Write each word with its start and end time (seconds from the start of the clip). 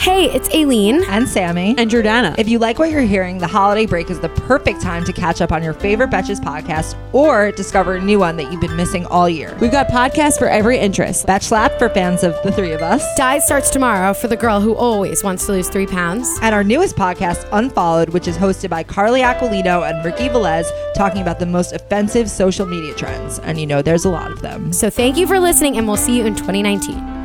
Hey, 0.00 0.30
it's 0.30 0.48
Aleen. 0.48 1.02
and 1.10 1.28
Sami. 1.28 1.74
And 1.76 1.90
Jordana. 1.90 2.34
If 2.38 2.48
you 2.48 2.58
like 2.58 2.78
what 2.78 2.90
you're 2.90 3.02
hearing, 3.02 3.36
the 3.36 3.46
holiday 3.46 3.84
break 3.84 4.08
is 4.08 4.18
the 4.18 4.30
perfect 4.30 4.80
time 4.80 5.04
to 5.04 5.12
catch 5.12 5.42
up 5.42 5.52
on 5.52 5.62
your 5.62 5.74
favorite 5.74 6.08
Betches 6.08 6.40
podcast 6.40 6.96
or 7.12 7.52
discover 7.52 7.96
a 7.96 8.00
new 8.00 8.18
one 8.18 8.38
that 8.38 8.50
you've 8.50 8.62
been 8.62 8.76
missing 8.76 9.04
all 9.04 9.28
year. 9.28 9.54
We've 9.60 9.70
got 9.70 9.88
podcasts 9.88 10.38
for 10.38 10.48
every 10.48 10.78
interest. 10.78 11.26
Betch 11.26 11.42
Slap 11.42 11.78
for 11.78 11.90
fans 11.90 12.22
of 12.22 12.34
the 12.42 12.50
three 12.50 12.72
of 12.72 12.80
us. 12.80 13.04
Diet 13.16 13.42
starts 13.42 13.68
tomorrow 13.68 14.14
for 14.14 14.26
the 14.26 14.38
girl 14.38 14.58
who 14.62 14.74
always 14.74 15.22
wants 15.22 15.44
to 15.44 15.52
lose 15.52 15.68
three 15.68 15.86
pounds. 15.86 16.30
And 16.40 16.54
our 16.54 16.64
newest 16.64 16.96
podcast, 16.96 17.46
Unfollowed, 17.52 18.08
which 18.08 18.26
is 18.26 18.38
hosted 18.38 18.70
by 18.70 18.82
Carly 18.82 19.20
Aquilino 19.20 19.86
and 19.86 20.02
Ricky 20.02 20.30
Velez, 20.30 20.64
talking 20.94 21.20
about 21.20 21.38
the 21.38 21.46
most 21.46 21.74
offensive 21.74 22.30
social 22.30 22.64
media 22.64 22.94
trends. 22.94 23.38
And 23.40 23.60
you 23.60 23.66
know, 23.66 23.82
there's 23.82 24.06
a 24.06 24.10
lot 24.10 24.32
of 24.32 24.40
them. 24.40 24.72
So 24.72 24.88
thank 24.88 25.18
you 25.18 25.26
for 25.26 25.38
listening, 25.38 25.76
and 25.76 25.86
we'll 25.86 25.98
see 25.98 26.16
you 26.16 26.24
in 26.24 26.34
2019. 26.34 27.19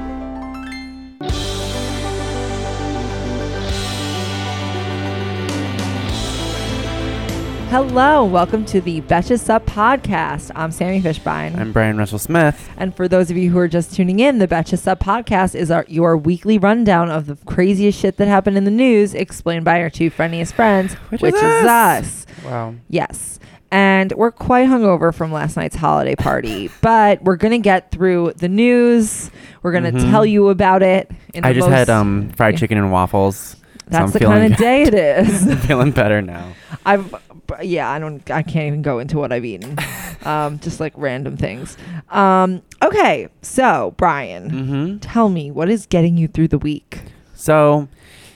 Hello, 7.75 8.23
welcome 8.23 8.63
to 8.67 8.79
the 8.79 9.01
Betches 9.01 9.41
Sup 9.41 9.65
podcast. 9.65 10.49
I'm 10.55 10.71
Sami 10.71 11.01
Fishbein. 11.01 11.57
I'm 11.57 11.73
Bryan 11.73 11.97
Russell 11.97 12.19
Smith. 12.19 12.69
And 12.77 12.95
for 12.95 13.09
those 13.09 13.29
of 13.29 13.35
you 13.35 13.51
who 13.51 13.57
are 13.59 13.67
just 13.67 13.93
tuning 13.93 14.21
in, 14.21 14.37
the 14.37 14.47
Betches 14.47 14.77
Sup 14.79 14.97
podcast 15.01 15.55
is 15.55 15.69
our 15.69 15.83
your 15.89 16.15
weekly 16.15 16.57
rundown 16.57 17.11
of 17.11 17.25
the 17.25 17.35
craziest 17.45 17.99
shit 17.99 18.15
that 18.15 18.29
happened 18.29 18.55
in 18.55 18.63
the 18.63 18.71
news, 18.71 19.13
explained 19.13 19.65
by 19.65 19.81
our 19.81 19.89
two 19.89 20.09
friendliest 20.09 20.53
friends, 20.53 20.93
which, 21.09 21.19
Which 21.21 21.35
is, 21.35 21.41
is 21.43 21.65
us. 21.67 22.25
Wow. 22.45 22.75
Yes. 22.87 23.41
And 23.71 24.13
we're 24.13 24.31
quite 24.31 24.69
hungover 24.69 25.13
from 25.13 25.33
last 25.33 25.57
night's 25.57 25.75
holiday 25.75 26.15
party, 26.15 26.69
but 26.81 27.21
we're 27.23 27.35
gonna 27.35 27.59
get 27.59 27.91
through 27.91 28.35
the 28.37 28.47
news. 28.47 29.29
We're 29.63 29.73
gonna 29.73 29.91
Mhm. 29.91 30.11
tell 30.11 30.25
you 30.25 30.47
about 30.47 30.81
it. 30.81 31.11
In 31.33 31.43
I 31.43 31.49
the 31.49 31.55
just 31.55 31.69
most- 31.69 31.77
had 31.77 31.89
um 31.89 32.29
fried 32.37 32.53
yeah. 32.53 32.59
chicken 32.61 32.77
and 32.77 32.89
waffles. 32.93 33.57
That's 33.87 34.13
the 34.13 34.19
kind 34.19 34.51
of 34.51 34.57
day 34.59 34.83
it 34.83 34.93
is. 35.27 35.47
I'm 35.47 35.57
feeling 35.67 35.91
better 35.91 36.21
now. 36.21 36.53
I've, 36.85 37.13
yeah, 37.61 37.89
I 37.89 37.99
don't, 37.99 38.29
I 38.31 38.41
can't 38.43 38.67
even 38.67 38.81
go 38.81 38.99
into 38.99 39.17
what 39.17 39.31
I've 39.31 39.45
eaten. 39.45 39.77
um, 40.23 40.59
just 40.59 40.79
like 40.79 40.93
random 40.95 41.37
things. 41.37 41.77
Um, 42.09 42.61
okay, 42.81 43.27
so 43.41 43.93
Bryan, 43.97 44.49
Mm-hmm. 44.51 44.97
tell 44.99 45.29
me 45.29 45.51
what 45.51 45.69
is 45.69 45.85
getting 45.85 46.17
you 46.17 46.27
through 46.27 46.47
the 46.49 46.57
week. 46.57 47.01
So, 47.35 47.87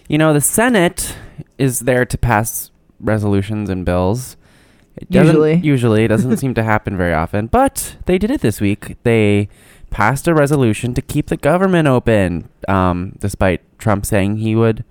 you 0.07 0.17
know, 0.17 0.33
the 0.33 0.41
Senate 0.41 1.15
is 1.57 1.79
there 1.81 2.05
to 2.05 2.17
pass 2.17 2.71
resolutions 2.99 3.69
and 3.69 3.85
bills. 3.85 4.35
It 4.97 5.09
doesn't- 5.09 5.27
Usually. 5.35 5.55
usually 5.55 6.03
it 6.03 6.09
doesn't 6.09 6.37
seem 6.37 6.53
to 6.55 6.63
happen 6.63 6.97
very 6.97 7.13
often, 7.13 7.47
but 7.47 7.95
they 8.05 8.17
did 8.17 8.29
it 8.31 8.41
this 8.41 8.59
week. 8.59 8.97
They 9.03 9.47
passed 9.89 10.27
a 10.27 10.33
resolution 10.35 10.93
to 10.93 11.01
keep 11.01 11.27
the 11.27 11.37
government 11.37 11.87
open, 11.87 12.49
um, 12.67 13.13
despite 13.19 13.61
Trump 13.79 14.05
saying 14.05 14.37
he 14.37 14.55
would 14.55 14.83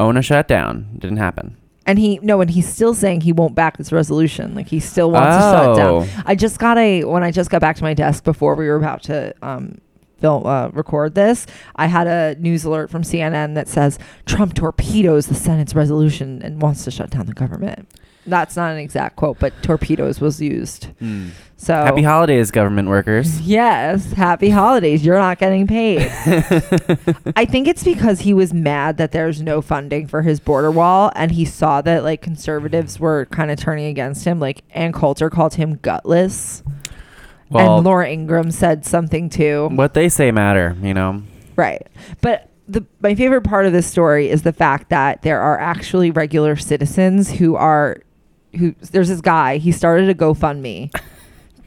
own 0.00 0.16
a 0.16 0.22
shutdown. 0.22 0.88
Didn't 0.98 1.18
happen. 1.18 1.56
And 1.86 1.98
he 1.98 2.18
no, 2.22 2.40
and 2.40 2.50
he's 2.50 2.68
still 2.68 2.94
saying 2.94 3.22
he 3.22 3.32
won't 3.32 3.54
back 3.54 3.76
this 3.76 3.90
resolution. 3.92 4.54
Like 4.54 4.68
he 4.68 4.80
still 4.80 5.10
wants 5.10 5.36
to 5.36 5.40
shut 5.42 5.64
it 5.64 5.68
Oh. 5.82 6.04
down. 6.04 6.22
I 6.26 6.34
just 6.34 6.58
got 6.58 6.78
a 6.78 7.04
when 7.04 7.22
I 7.22 7.30
just 7.30 7.50
got 7.50 7.60
back 7.60 7.76
to 7.76 7.82
my 7.82 7.94
desk 7.94 8.22
before 8.24 8.54
we 8.54 8.66
were 8.68 8.76
about 8.76 9.02
to 9.04 9.34
um 9.42 9.78
film 10.18 10.44
uh, 10.46 10.68
record 10.68 11.14
this. 11.14 11.46
I 11.76 11.86
had 11.86 12.06
a 12.06 12.34
news 12.38 12.64
alert 12.64 12.90
from 12.90 13.02
CNN 13.02 13.54
that 13.54 13.68
says 13.68 13.98
Trump 14.26 14.52
torpedoes 14.54 15.26
the 15.26 15.34
Senate's 15.34 15.74
resolution 15.74 16.42
and 16.42 16.60
wants 16.60 16.84
to 16.84 16.90
shut 16.90 17.10
down 17.10 17.24
the 17.26 17.32
government. 17.32 17.88
That's 18.30 18.56
not 18.56 18.72
an 18.72 18.78
exact 18.78 19.16
quote, 19.16 19.38
but 19.38 19.52
torpedoes 19.62 20.20
was 20.20 20.40
used. 20.40 20.84
Hmm. 20.98 21.30
So 21.56 21.74
Happy 21.74 22.02
holidays, 22.02 22.50
government 22.50 22.88
workers. 22.88 23.40
Yes, 23.50 24.12
happy 24.12 24.48
holidays. 24.48 25.04
You're 25.04 25.18
not 25.18 25.38
getting 25.38 25.66
paid. 25.66 26.00
I 27.36 27.44
think 27.44 27.68
it's 27.68 27.84
because 27.84 28.20
he 28.20 28.32
was 28.32 28.54
mad 28.54 28.96
that 28.96 29.12
there's 29.12 29.42
no 29.42 29.60
funding 29.60 30.06
for 30.06 30.22
his 30.22 30.40
border 30.40 30.70
wall 30.70 31.12
and 31.14 31.32
he 31.32 31.44
saw 31.44 31.82
that 31.82 32.04
like 32.04 32.22
conservatives 32.22 32.96
hmm. 32.96 33.02
were 33.02 33.26
kind 33.26 33.50
of 33.50 33.58
turning 33.58 33.86
against 33.86 34.24
him. 34.24 34.40
Like 34.40 34.62
Ann 34.70 34.92
Coulter 34.92 35.28
called 35.28 35.54
him 35.54 35.76
gutless. 35.82 36.62
Well, 37.50 37.76
and 37.76 37.84
Laura 37.84 38.08
Ingraham 38.08 38.52
said 38.52 38.86
something 38.86 39.28
too. 39.28 39.68
what 39.72 39.94
they 39.94 40.08
say 40.08 40.30
matter, 40.30 40.76
you 40.80 40.94
know. 40.94 41.22
Right. 41.56 41.86
But 42.20 42.48
the 42.70 42.86
my 43.00 43.14
favorite 43.14 43.42
part 43.42 43.66
of 43.66 43.72
this 43.72 43.86
story 43.86 44.30
is 44.30 44.42
the 44.42 44.52
fact 44.52 44.88
that 44.90 45.22
there 45.22 45.40
are 45.40 45.58
actually 45.58 46.10
regular 46.10 46.56
citizens 46.56 47.32
who 47.32 47.56
are 47.56 47.98
who 48.56 48.74
there's 48.92 49.08
this 49.08 49.20
guy, 49.20 49.58
he 49.58 49.72
started 49.72 50.08
a 50.08 50.14
GoFundMe 50.14 50.94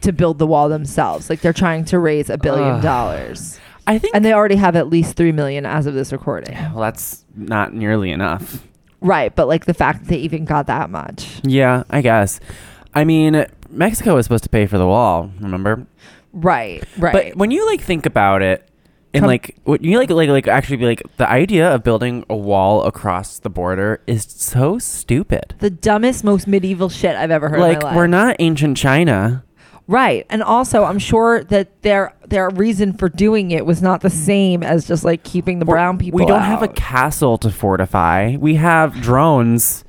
to 0.02 0.12
build 0.12 0.38
the 0.40 0.48
wall 0.48 0.70
themselves. 0.70 1.30
Like 1.30 1.42
they're 1.42 1.54
trying 1.54 1.86
to 1.86 2.00
raise 2.00 2.30
a 2.30 2.38
billion 2.38 2.76
Ugh. 2.76 2.82
dollars. 2.82 3.60
I 3.86 3.98
think 4.00 4.16
And 4.16 4.24
they 4.24 4.34
already 4.34 4.56
have 4.56 4.76
at 4.76 4.88
least 4.88 5.16
3 5.18 5.32
million 5.34 5.66
as 5.66 5.86
of 5.86 5.94
this 5.94 6.12
recording. 6.12 6.56
well, 6.56 6.80
that's 6.80 7.26
not 7.36 7.74
nearly 7.74 8.12
enough. 8.12 8.66
Right, 9.02 9.36
but 9.36 9.48
like 9.50 9.66
the 9.66 9.74
fact 9.74 10.00
that 10.02 10.08
they 10.08 10.18
even 10.18 10.46
got 10.46 10.68
that 10.68 10.90
much. 10.90 11.42
Yeah, 11.44 11.84
I 11.90 12.02
guess. 12.02 12.40
I 12.94 13.04
mean, 13.04 13.46
Mexico 13.70 14.16
was 14.16 14.26
supposed 14.26 14.46
to 14.46 14.50
pay 14.50 14.66
for 14.68 14.78
the 14.78 14.88
wall, 14.88 15.30
remember? 15.42 15.86
Right, 16.32 16.84
right. 16.98 17.12
But 17.12 17.36
when 17.36 17.52
you 17.52 17.66
like 17.66 17.82
think 17.82 18.06
about 18.06 18.42
it, 18.42 18.66
and 19.14 19.28
like 19.28 19.56
what 19.64 19.84
you 19.84 19.98
like 19.98 20.10
like 20.10 20.30
like 20.30 20.48
actually 20.48 20.78
be 20.78 20.86
like 20.86 21.04
the 21.18 21.30
idea 21.30 21.74
of 21.74 21.84
building 21.84 22.26
a 22.30 22.36
wall 22.36 22.84
across 22.84 23.40
the 23.40 23.50
border 23.50 24.02
is 24.08 24.24
so 24.28 24.80
stupid. 24.80 25.56
the 25.60 25.70
dumbest, 25.70 26.24
most 26.24 26.48
medieval 26.48 26.90
shit 26.90 27.16
I've 27.16 27.32
ever 27.32 27.50
heard 27.50 27.60
like 27.60 27.74
in 27.78 27.80
my 27.84 27.90
life. 27.90 27.96
we're 27.96 28.08
not 28.08 28.36
ancient 28.40 28.78
China. 28.78 29.44
Right. 29.86 30.26
And 30.30 30.42
also, 30.42 30.86
I'm 30.86 30.98
sure 30.98 31.44
that 31.44 31.82
their 31.82 32.16
their 32.26 32.50
reason 32.50 32.94
for 32.94 33.10
doing 33.10 33.52
it 33.52 33.66
was 33.66 33.82
not 33.82 34.00
the 34.00 34.10
same 34.10 34.64
as 34.64 34.88
just 34.88 35.04
like 35.04 35.24
keeping 35.24 35.60
the 35.60 35.66
We're- 35.66 35.76
brown 35.76 35.98
people 35.98 36.20
We 36.20 36.26
don't 36.26 36.42
have 36.42 36.62
a 36.64 36.70
out. 36.70 36.76
castle 36.76 37.38
to 37.40 37.50
fortify. 37.52 38.38
We 38.40 38.56
have 38.56 39.02
drones 39.02 39.84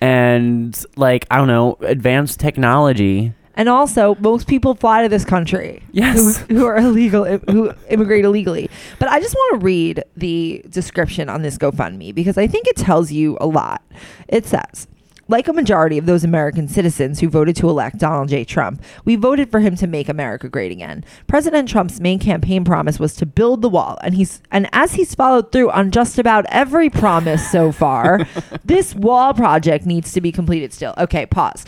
and 0.00 0.84
like 0.96 1.26
I 1.30 1.38
don't 1.38 1.48
know, 1.48 1.76
advanced 1.80 2.38
technology. 2.38 3.32
And 3.60 3.68
also, 3.68 4.14
most 4.20 4.46
people 4.46 4.74
fly 4.74 5.02
to 5.02 5.08
this 5.10 5.26
country. 5.26 5.82
Yes. 5.92 6.38
Who, 6.38 6.54
who 6.54 6.64
are 6.64 6.78
illegal, 6.78 7.26
who 7.26 7.74
immigrate 7.90 8.24
illegally. 8.24 8.70
But 8.98 9.10
I 9.10 9.20
just 9.20 9.34
want 9.34 9.60
to 9.60 9.64
read 9.66 10.02
the 10.16 10.64
description 10.70 11.28
on 11.28 11.42
this 11.42 11.58
GoFundMe 11.58 12.14
because 12.14 12.38
I 12.38 12.46
think 12.46 12.66
it 12.68 12.76
tells 12.76 13.12
you 13.12 13.36
a 13.38 13.46
lot. 13.46 13.82
It 14.28 14.46
says, 14.46 14.88
like 15.28 15.46
a 15.46 15.52
majority 15.52 15.98
of 15.98 16.06
those 16.06 16.24
American 16.24 16.68
citizens 16.68 17.20
who 17.20 17.28
voted 17.28 17.54
to 17.56 17.68
elect 17.68 17.98
Donald 17.98 18.30
J. 18.30 18.46
Trump, 18.46 18.82
we 19.04 19.14
voted 19.14 19.50
for 19.50 19.60
him 19.60 19.76
to 19.76 19.86
make 19.86 20.08
America 20.08 20.48
great 20.48 20.72
again. 20.72 21.04
President 21.26 21.68
Trump's 21.68 22.00
main 22.00 22.18
campaign 22.18 22.64
promise 22.64 22.98
was 22.98 23.14
to 23.16 23.26
build 23.26 23.60
the 23.60 23.68
wall, 23.68 23.98
and 24.02 24.14
he's 24.14 24.40
and 24.50 24.70
as 24.72 24.94
he's 24.94 25.14
followed 25.14 25.52
through 25.52 25.70
on 25.70 25.90
just 25.90 26.18
about 26.18 26.46
every 26.48 26.88
promise 26.88 27.52
so 27.52 27.72
far, 27.72 28.26
this 28.64 28.94
wall 28.94 29.34
project 29.34 29.84
needs 29.84 30.14
to 30.14 30.22
be 30.22 30.32
completed 30.32 30.72
still. 30.72 30.94
Okay, 30.96 31.26
pause. 31.26 31.66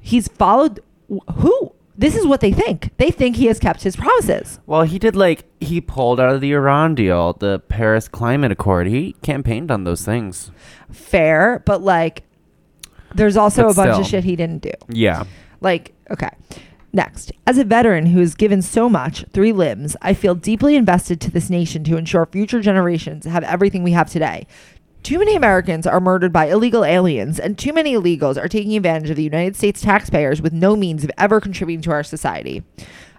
He's 0.00 0.28
followed 0.28 0.80
who? 1.08 1.72
This 1.98 2.14
is 2.14 2.26
what 2.26 2.40
they 2.40 2.52
think. 2.52 2.90
They 2.98 3.10
think 3.10 3.36
he 3.36 3.46
has 3.46 3.58
kept 3.58 3.82
his 3.82 3.96
promises. 3.96 4.60
Well, 4.66 4.82
he 4.82 4.98
did 4.98 5.16
like 5.16 5.44
he 5.60 5.80
pulled 5.80 6.20
out 6.20 6.34
of 6.34 6.40
the 6.42 6.52
Iran 6.52 6.94
deal, 6.94 7.32
the 7.32 7.58
Paris 7.60 8.06
Climate 8.06 8.52
Accord. 8.52 8.86
He 8.86 9.14
campaigned 9.22 9.70
on 9.70 9.84
those 9.84 10.04
things. 10.04 10.50
Fair, 10.92 11.62
but 11.64 11.80
like 11.80 12.22
there's 13.14 13.36
also 13.36 13.62
But 13.62 13.70
a 13.70 13.74
bunch 13.74 13.90
still. 13.92 14.00
of 14.00 14.06
shit 14.06 14.24
he 14.24 14.36
didn't 14.36 14.62
do. 14.62 14.72
Yeah. 14.90 15.24
Like, 15.62 15.94
okay. 16.10 16.28
Next, 16.92 17.30
as 17.46 17.58
a 17.58 17.64
veteran 17.64 18.06
who 18.06 18.20
has 18.20 18.34
given 18.34 18.62
so 18.62 18.88
much, 18.88 19.24
three 19.32 19.52
limbs, 19.52 19.96
I 20.00 20.14
feel 20.14 20.34
deeply 20.34 20.76
invested 20.76 21.20
to 21.22 21.30
this 21.30 21.50
nation 21.50 21.84
to 21.84 21.96
ensure 21.98 22.24
future 22.26 22.60
generations 22.60 23.24
have 23.26 23.44
everything 23.44 23.82
we 23.82 23.92
have 23.92 24.10
today. 24.10 24.46
Too 25.06 25.20
many 25.20 25.36
Americans 25.36 25.86
are 25.86 26.00
murdered 26.00 26.32
by 26.32 26.46
illegal 26.46 26.84
aliens, 26.84 27.38
and 27.38 27.56
too 27.56 27.72
many 27.72 27.94
illegals 27.94 28.36
are 28.36 28.48
taking 28.48 28.76
advantage 28.76 29.08
of 29.08 29.14
the 29.14 29.22
United 29.22 29.54
States 29.54 29.80
taxpayers 29.80 30.42
with 30.42 30.52
no 30.52 30.74
means 30.74 31.04
of 31.04 31.12
ever 31.16 31.40
contributing 31.40 31.80
to 31.82 31.92
our 31.92 32.02
society. 32.02 32.64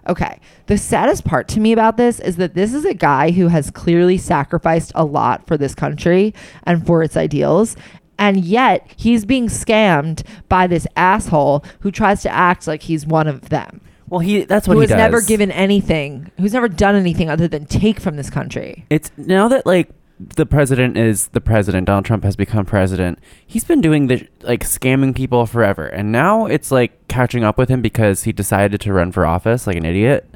Okay, 0.06 0.38
the 0.66 0.76
saddest 0.76 1.24
part 1.24 1.48
to 1.48 1.60
me 1.60 1.72
about 1.72 1.96
this 1.96 2.20
is 2.20 2.36
that 2.36 2.52
this 2.52 2.74
is 2.74 2.84
a 2.84 2.92
guy 2.92 3.30
who 3.30 3.48
has 3.48 3.70
clearly 3.70 4.18
sacrificed 4.18 4.92
a 4.94 5.06
lot 5.06 5.46
for 5.46 5.56
this 5.56 5.74
country 5.74 6.34
and 6.64 6.86
for 6.86 7.02
its 7.02 7.16
ideals. 7.16 7.74
And 8.18 8.44
yet 8.44 8.86
he's 8.94 9.24
being 9.24 9.46
scammed 9.46 10.26
by 10.50 10.66
this 10.66 10.86
asshole 10.94 11.64
who 11.80 11.90
tries 11.90 12.20
to 12.20 12.30
act 12.30 12.66
like 12.66 12.82
he's 12.82 13.06
one 13.06 13.28
of 13.28 13.48
them. 13.48 13.80
Well, 14.10 14.20
he 14.20 14.44
that's 14.44 14.68
what 14.68 14.74
Who 14.74 14.80
he 14.80 14.84
has 14.84 14.90
does. 14.90 14.98
never 14.98 15.22
given 15.22 15.50
anything, 15.50 16.30
who's 16.38 16.52
never 16.52 16.68
done 16.68 16.96
anything 16.96 17.30
other 17.30 17.48
than 17.48 17.64
take 17.64 17.98
from 17.98 18.16
this 18.16 18.28
country. 18.28 18.84
It's 18.90 19.10
now 19.16 19.48
that 19.48 19.64
like 19.64 19.88
the 20.20 20.46
president 20.46 20.96
is 20.96 21.28
the 21.28 21.40
president. 21.40 21.86
Donald 21.86 22.04
Trump 22.04 22.24
has 22.24 22.36
become 22.36 22.64
president. 22.64 23.18
He's 23.46 23.64
been 23.64 23.80
doing 23.80 24.08
the 24.08 24.26
like 24.42 24.64
scamming 24.64 25.14
people 25.14 25.46
forever, 25.46 25.86
and 25.86 26.10
now 26.10 26.46
it's 26.46 26.70
like 26.70 27.06
catching 27.08 27.44
up 27.44 27.56
with 27.56 27.68
him 27.68 27.80
because 27.80 28.24
he 28.24 28.32
decided 28.32 28.80
to 28.80 28.92
run 28.92 29.12
for 29.12 29.24
office 29.24 29.66
like 29.66 29.76
an 29.76 29.84
idiot. 29.84 30.28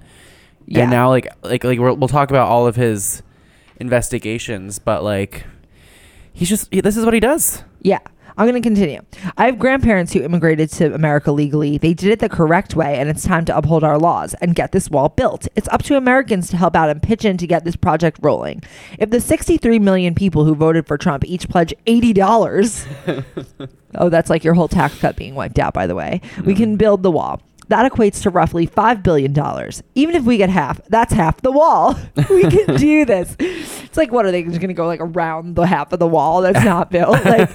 Yeah. 0.67 0.83
And 0.83 0.91
now 0.91 1.09
like 1.09 1.27
like 1.43 1.65
like 1.65 1.79
we'll, 1.79 1.97
we'll 1.97 2.09
talk 2.09 2.31
about 2.31 2.49
all 2.49 2.67
of 2.67 2.77
his 2.77 3.23
investigations, 3.79 4.79
but 4.79 5.03
like 5.03 5.45
he's 6.33 6.49
just 6.49 6.73
he, 6.73 6.81
this 6.81 6.97
is 6.97 7.05
what 7.05 7.15
he 7.15 7.21
does. 7.21 7.65
Yeah. 7.81 8.01
I'm 8.37 8.49
going 8.49 8.61
to 8.61 8.67
continue. 8.67 9.01
I 9.37 9.47
have 9.47 9.59
grandparents 9.59 10.13
who 10.13 10.23
immigrated 10.23 10.71
to 10.73 10.95
America 10.95 11.33
legally. 11.33 11.79
They 11.79 11.95
did 11.95 12.11
it 12.11 12.19
the 12.21 12.29
correct 12.29 12.75
way, 12.75 12.99
and 12.99 13.09
it's 13.09 13.25
time 13.25 13.45
to 13.47 13.57
uphold 13.57 13.85
our 13.85 13.99
laws 13.99 14.35
and 14.41 14.55
get 14.55 14.73
this 14.73 14.89
wall 14.91 15.09
built. 15.09 15.49
It's 15.55 15.69
up 15.69 15.83
to 15.85 15.97
Americans 15.97 16.49
to 16.51 16.57
help 16.57 16.75
out 16.75 16.91
and 16.91 17.03
pitch 17.03 17.25
in 17.25 17.37
to 17.39 17.47
get 17.47 17.65
this 17.65 17.77
project 17.77 18.19
rolling. 18.23 18.63
If 18.99 19.11
the 19.11 19.21
63 19.21 19.79
million 19.79 20.15
people 20.15 20.45
who 20.45 20.55
voted 20.55 20.87
for 20.87 20.97
Trump 20.97 21.25
each 21.25 21.49
pledge 21.49 21.75
$80, 21.87 23.25
oh, 23.97 24.09
that's 24.09 24.31
like 24.31 24.45
your 24.45 24.55
whole 24.55 24.69
tax 24.69 24.99
cut 24.99 25.17
being 25.17 25.35
wiped 25.35 25.59
out, 25.59 25.75
by 25.75 25.87
the 25.87 25.95
way, 25.95 26.21
we 26.45 26.55
can 26.55 26.71
mm-hmm. 26.71 26.77
build 26.77 27.03
the 27.03 27.11
wall. 27.11 27.43
That 27.73 27.91
equates 27.91 28.21
to 28.25 28.31
roughly 28.31 28.67
$5 28.67 29.03
billion. 29.03 29.33
Even 29.95 30.15
if 30.15 30.25
we 30.25 30.37
get 30.37 30.51
half, 30.51 30.79
that's 30.89 31.11
half 31.15 31.41
the 31.41 31.51
wall. 31.51 31.99
we 32.29 32.43
can 32.43 32.77
do 32.77 33.05
this. 33.13 33.35
It's 33.41 33.97
like, 33.97 34.13
what 34.13 34.27
are 34.27 34.31
they 34.31 34.43
just 34.43 34.61
going 34.61 34.69
to 34.69 34.75
go 34.75 34.87
like 34.87 35.01
around 35.01 35.57
the 35.57 35.67
half 35.67 35.91
of 35.91 35.99
the 35.99 36.07
wall 36.07 36.43
that's 36.43 36.63
not 36.67 36.91
built? 36.97 37.25
Like, 37.25 37.51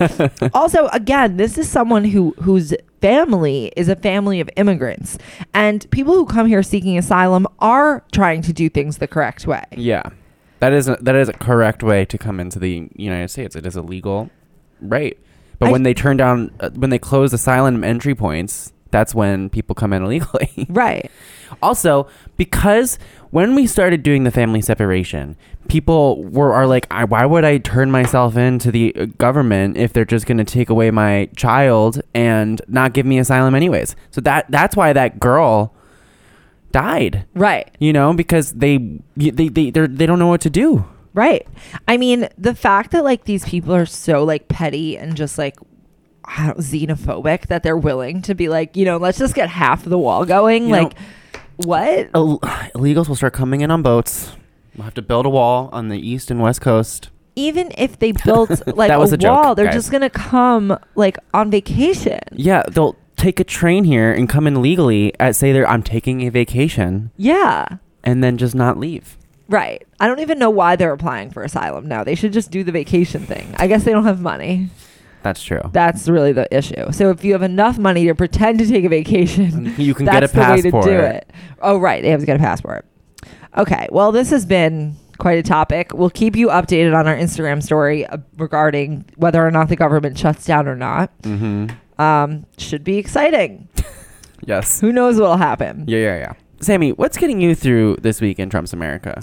also, 0.56 0.88
again, 0.88 1.38
this 1.38 1.60
is 1.60 1.70
someone 1.70 2.04
who 2.04 2.34
whose 2.42 2.74
family 3.00 3.72
is 3.78 3.90
a 3.90 3.96
family 3.96 4.40
of 4.40 4.50
immigrants, 4.56 5.20
and 5.54 5.86
people 5.92 6.16
who 6.16 6.26
come 6.26 6.48
here 6.48 6.64
seeking 6.64 6.98
asylum 6.98 7.46
are 7.60 8.04
trying 8.12 8.42
to 8.42 8.52
do 8.54 8.70
things 8.70 8.98
the 8.98 9.08
correct 9.08 9.46
way. 9.46 9.64
Yeah, 9.76 10.10
that 10.62 10.74
is 10.74 10.90
a, 10.90 10.98
that 11.02 11.14
is 11.16 11.30
a 11.30 11.34
correct 11.34 11.84
way 11.84 12.06
to 12.06 12.18
come 12.18 12.40
into 12.40 12.58
the 12.58 12.90
United 12.96 13.30
States. 13.30 13.56
It 13.56 13.68
is 13.68 13.76
a 13.76 13.84
legal 13.84 14.32
right. 14.82 15.16
But 15.60 15.70
I- 15.70 15.72
when 15.72 15.84
they 15.84 15.94
turn 15.94 16.18
down, 16.18 16.50
uh, 16.60 16.72
when 16.72 16.90
they 16.90 16.98
close 17.00 17.34
asylum 17.34 17.84
entry 17.84 18.16
points, 18.16 18.74
that's 18.92 19.14
when 19.16 19.50
people 19.50 19.76
come 19.76 19.94
in 19.94 20.04
illegally. 20.04 20.68
Right. 20.78 21.10
also, 21.62 22.08
because 22.36 23.00
when 23.32 23.56
we 23.56 23.68
started 23.68 24.04
doing 24.04 24.24
the 24.24 24.32
family 24.32 24.62
separation, 24.62 25.36
people 25.70 26.24
were 26.24 26.54
are 26.54 26.68
like, 26.68 26.88
I, 26.92 27.06
why 27.06 27.26
would 27.26 27.44
I 27.46 27.58
turn 27.58 27.90
myself 27.90 28.38
into 28.38 28.72
the 28.72 28.96
uh, 28.96 29.06
government 29.18 29.78
if 29.78 29.94
they're 29.94 30.06
just 30.06 30.26
going 30.26 30.38
to 30.38 30.44
take 30.44 30.70
away 30.70 30.92
my 30.92 31.30
child 31.36 32.02
and 32.14 32.62
not 32.68 32.94
give 32.94 33.06
me 33.06 33.18
asylum 33.18 33.56
anyways? 33.56 33.96
So 34.12 34.22
that 34.22 34.46
that's 34.50 34.76
why 34.76 34.94
that 34.94 35.20
girl 35.20 35.74
died. 36.72 37.26
Right. 37.34 37.74
You 37.80 37.94
know, 37.94 38.14
because 38.14 38.54
they 38.54 39.00
they 39.16 39.50
they 39.50 39.72
they're, 39.72 39.88
they 39.88 40.06
don't 40.06 40.20
know 40.20 40.28
what 40.28 40.42
to 40.42 40.50
do. 40.50 40.86
Right. 41.14 41.48
I 41.88 41.98
mean, 41.98 42.28
the 42.38 42.54
fact 42.54 42.92
that 42.92 43.04
like 43.04 43.24
these 43.24 43.44
people 43.44 43.74
are 43.74 43.88
so 43.88 44.24
like 44.24 44.48
petty 44.48 44.96
and 44.98 45.16
just 45.16 45.40
like 45.40 45.56
I 46.28 46.48
don't, 46.48 46.58
xenophobic 46.60 47.48
that 47.48 47.64
they're 47.64 47.78
willing 47.78 48.22
to 48.24 48.36
be 48.36 48.50
like, 48.50 48.76
you 48.76 48.86
know, 48.86 48.98
let's 48.98 49.18
just 49.18 49.34
get 49.34 49.50
half 49.50 49.84
the 49.86 49.98
wall 49.98 50.26
going. 50.26 50.66
You 50.68 50.72
like, 50.72 50.94
what? 51.58 52.10
Ill- 52.14 52.40
illegals 52.76 53.08
will 53.08 53.16
start 53.16 53.34
coming 53.34 53.62
in 53.62 53.72
on 53.72 53.82
boats. 53.82 54.32
We'll 54.76 54.86
have 54.86 54.94
to 54.96 55.02
build 55.02 55.26
a 55.26 55.30
wall 55.30 55.70
on 55.72 55.88
the 55.90 55.98
east 56.00 56.30
and 56.30 56.42
west 56.42 56.62
coast. 56.62 57.10
Even 57.36 57.72
if 57.78 57.98
they 58.00 58.12
built 58.26 58.50
like 58.68 58.92
a, 58.92 59.00
a 59.00 59.18
joke, 59.18 59.44
wall, 59.44 59.56
they're 59.56 59.66
guys. 59.66 59.76
just 59.76 59.92
gonna 59.92 60.10
come 60.10 60.78
like 60.96 61.18
on 61.34 61.50
vacation. 61.50 62.20
Yeah, 62.34 62.64
they'll 62.70 62.96
take 63.16 63.40
a 63.40 63.44
train 63.44 63.84
here 63.84 64.12
and 64.12 64.30
come 64.30 64.46
in 64.46 64.62
legally 64.62 65.14
at 65.20 65.36
say 65.36 65.52
they're 65.52 65.68
I'm 65.68 65.82
taking 65.82 66.22
a 66.28 66.30
vacation 66.30 67.10
Yeah. 67.18 67.66
and 68.04 68.24
then 68.24 68.38
just 68.38 68.54
not 68.54 68.78
leave. 68.78 69.18
Right. 69.50 69.88
I 70.00 70.08
don't 70.08 70.20
even 70.20 70.38
know 70.40 70.50
why 70.50 70.76
they're 70.76 70.92
applying 70.94 71.30
for 71.32 71.42
asylum 71.42 71.88
now. 71.88 72.04
They 72.04 72.16
should 72.16 72.34
just 72.34 72.52
do 72.52 72.64
the 72.64 72.72
vacation 72.72 73.26
thing. 73.26 73.56
I 73.58 73.68
guess 73.68 73.86
they 73.86 73.92
don't 73.94 74.04
have 74.04 74.20
money. 74.22 74.70
That's 75.28 75.44
true. 75.44 75.60
That's 75.74 76.08
really 76.08 76.32
the 76.32 76.48
issue. 76.56 76.90
So 76.94 77.10
if 77.10 77.26
you 77.26 77.34
have 77.34 77.42
enough 77.42 77.78
money 77.78 78.06
to 78.06 78.16
pretend 78.16 78.60
to 78.60 78.66
take 78.66 78.86
a 78.86 78.90
vacation, 78.90 79.76
you 79.78 79.94
can 79.94 80.06
that's 80.06 80.22
get 80.22 80.24
a 80.24 80.28
passport. 80.30 80.86
the 80.86 80.92
way 80.92 80.96
to 80.96 81.02
do 81.02 81.04
it. 81.04 81.30
Oh, 81.62 81.78
right. 81.78 82.02
They 82.02 82.10
have 82.12 82.22
to 82.22 82.26
get 82.26 82.38
a 82.38 82.40
passport. 82.40 82.86
Okay. 83.58 83.90
Well, 83.92 84.14
this 84.14 84.30
has 84.30 84.46
been 84.46 84.96
quite 85.18 85.38
a 85.38 85.44
topic. 85.44 85.92
We'll 85.94 86.10
keep 86.10 86.38
you 86.38 86.48
updated 86.48 86.96
on 86.98 87.08
our 87.08 87.16
Instagram 87.16 87.62
story 87.62 88.06
uh, 88.06 88.20
regarding 88.38 89.04
whether 89.18 89.46
or 89.46 89.52
not 89.52 89.68
the 89.68 89.76
government 89.76 90.18
shuts 90.18 90.46
down 90.46 90.66
or 90.66 90.78
not. 90.78 91.12
Mm-hmm. 91.24 92.02
Um, 92.02 92.46
should 92.58 92.86
be 92.86 92.98
exciting. 92.98 93.68
Yes. 94.46 94.80
Who 94.80 94.94
knows 94.94 95.20
what'll 95.20 95.38
happen? 95.38 95.84
Yeah, 95.88 95.98
yeah, 95.98 96.18
yeah. 96.20 96.34
Sami, 96.62 96.92
what's 96.92 97.18
getting 97.18 97.42
you 97.42 97.56
through 97.56 97.98
this 98.02 98.22
week 98.22 98.38
in 98.38 98.52
Trump's 98.52 98.72
America? 98.72 99.20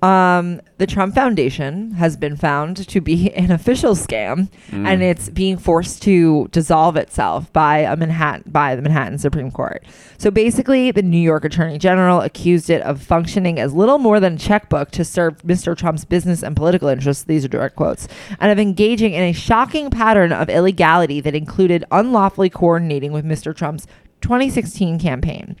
Um, 0.00 0.60
the 0.76 0.86
Trump 0.86 1.16
Foundation 1.16 1.90
has 1.92 2.16
been 2.16 2.36
found 2.36 2.86
to 2.88 3.00
be 3.00 3.32
an 3.34 3.50
official 3.50 3.96
scam, 3.96 4.48
Mm. 4.70 4.86
and 4.86 5.02
it's 5.02 5.28
being 5.28 5.56
forced 5.58 6.02
to 6.02 6.46
dissolve 6.52 6.96
itself 6.96 7.52
by 7.52 7.78
a 7.78 7.96
Manhattan 7.96 8.44
by 8.46 8.76
the 8.76 8.82
Manhattan 8.82 9.18
Supreme 9.18 9.50
Court. 9.50 9.82
So 10.16 10.30
basically, 10.30 10.92
the 10.92 11.02
New 11.02 11.18
York 11.20 11.44
Attorney 11.44 11.78
General 11.78 12.20
accused 12.20 12.70
it 12.70 12.80
of 12.82 13.02
functioning 13.02 13.58
as 13.58 13.72
little 13.72 13.98
more 13.98 14.20
than 14.20 14.34
a 14.34 14.38
checkbook 14.38 14.92
to 14.92 15.04
serve 15.04 15.42
Mr. 15.42 15.76
Trump's 15.76 16.04
business 16.04 16.44
and 16.44 16.54
political 16.54 16.86
interests. 16.88 17.24
These 17.24 17.44
are 17.44 17.48
direct 17.48 17.74
quotes, 17.74 18.06
and 18.38 18.52
of 18.52 18.58
engaging 18.60 19.14
in 19.14 19.22
a 19.24 19.32
shocking 19.32 19.90
pattern 19.90 20.32
of 20.32 20.48
illegality 20.48 21.20
that 21.22 21.34
included 21.34 21.84
unlawfully 21.90 22.50
coordinating 22.50 23.10
with 23.10 23.24
Mr. 23.24 23.54
Trump's 23.56 23.86
2016 24.20 24.98
campaign. 25.00 25.56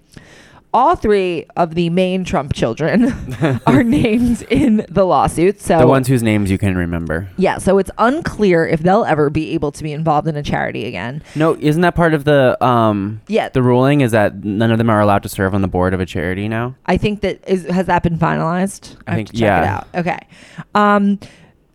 All 0.74 0.96
three 0.96 1.46
of 1.56 1.74
the 1.74 1.88
main 1.90 2.24
Trump 2.24 2.52
children 2.52 3.12
are 3.66 3.82
named 3.82 4.42
in 4.50 4.84
the 4.88 5.04
lawsuit. 5.04 5.60
So 5.60 5.78
the 5.78 5.86
ones 5.86 6.08
whose 6.08 6.22
names 6.22 6.50
you 6.50 6.58
can 6.58 6.76
remember. 6.76 7.28
yeah, 7.38 7.56
so 7.58 7.78
it's 7.78 7.90
unclear 7.98 8.66
if 8.66 8.80
they'll 8.80 9.04
ever 9.04 9.30
be 9.30 9.52
able 9.54 9.72
to 9.72 9.82
be 9.82 9.92
involved 9.92 10.28
in 10.28 10.36
a 10.36 10.42
charity 10.42 10.84
again. 10.84 11.22
No, 11.34 11.56
isn't 11.58 11.80
that 11.82 11.94
part 11.94 12.12
of 12.14 12.24
the 12.24 12.62
um 12.64 13.20
Yeah, 13.28 13.48
the 13.48 13.62
ruling 13.62 14.02
is 14.02 14.12
that 14.12 14.44
none 14.44 14.70
of 14.70 14.78
them 14.78 14.90
are 14.90 15.00
allowed 15.00 15.22
to 15.22 15.28
serve 15.28 15.54
on 15.54 15.62
the 15.62 15.68
board 15.68 15.94
of 15.94 16.00
a 16.00 16.06
charity 16.06 16.48
now? 16.48 16.74
I 16.86 16.98
think 16.98 17.22
that 17.22 17.42
is 17.48 17.64
has 17.66 17.86
that 17.86 18.02
been 18.02 18.18
finalized? 18.18 18.96
I 19.06 19.10
have 19.12 19.16
think- 19.18 19.28
to 19.30 19.32
check 19.34 19.42
it 19.62 19.64
yeah. 19.64 19.76
out. 19.76 19.86
Okay. 19.94 20.18
Um 20.74 21.18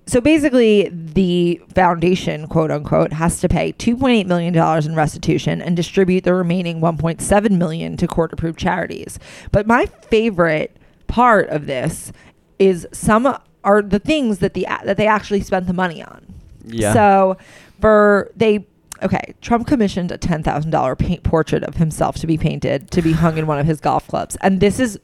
so 0.06 0.20
basically 0.20 0.90
the 0.92 1.62
foundation, 1.74 2.48
quote 2.48 2.72
unquote, 2.72 3.14
has 3.14 3.40
to 3.42 3.48
pay 3.50 3.74
2.8 3.74 4.26
million 4.26 4.54
dollars 4.54 4.86
in 4.86 4.96
restitution 4.96 5.62
and 5.62 5.76
distribute 5.76 6.24
the 6.24 6.34
remaining 6.34 6.82
1.7 6.82 7.52
million 7.52 7.96
to 7.98 8.08
court 8.08 8.34
approved 8.34 8.60
charities. 8.60 9.18
But 9.52 9.66
my 9.66 9.86
favorite 9.86 10.76
part 11.08 11.50
of 11.50 11.68
this 11.68 12.12
is 12.60 12.88
some 12.92 13.38
are 13.64 13.82
the 13.82 14.00
things 14.00 14.40
that 14.40 14.54
the 14.54 14.68
that 14.84 14.98
they 14.98 15.08
actually 15.08 15.42
spent 15.42 15.68
the 15.68 15.74
money 15.74 16.04
on. 16.04 16.26
Yeah. 16.66 16.94
So 16.94 17.38
for 17.80 18.32
they 18.36 18.68
okay, 19.02 19.34
Trump 19.42 19.68
commissioned 19.68 20.12
a 20.12 20.18
ten 20.18 20.44
thousand 20.44 20.72
dollar 20.72 20.96
paint 20.96 21.24
portrait 21.24 21.64
of 21.64 21.76
himself 21.76 22.16
to 22.18 22.28
be 22.28 22.38
painted 22.38 22.92
to 22.92 23.02
be 23.02 23.14
hung 23.14 23.38
in 23.38 23.48
one 23.48 23.60
of 23.60 23.66
his 23.66 23.80
golf 23.80 24.08
clubs, 24.08 24.36
and 24.42 24.60
this 24.60 24.80
is 24.80 25.00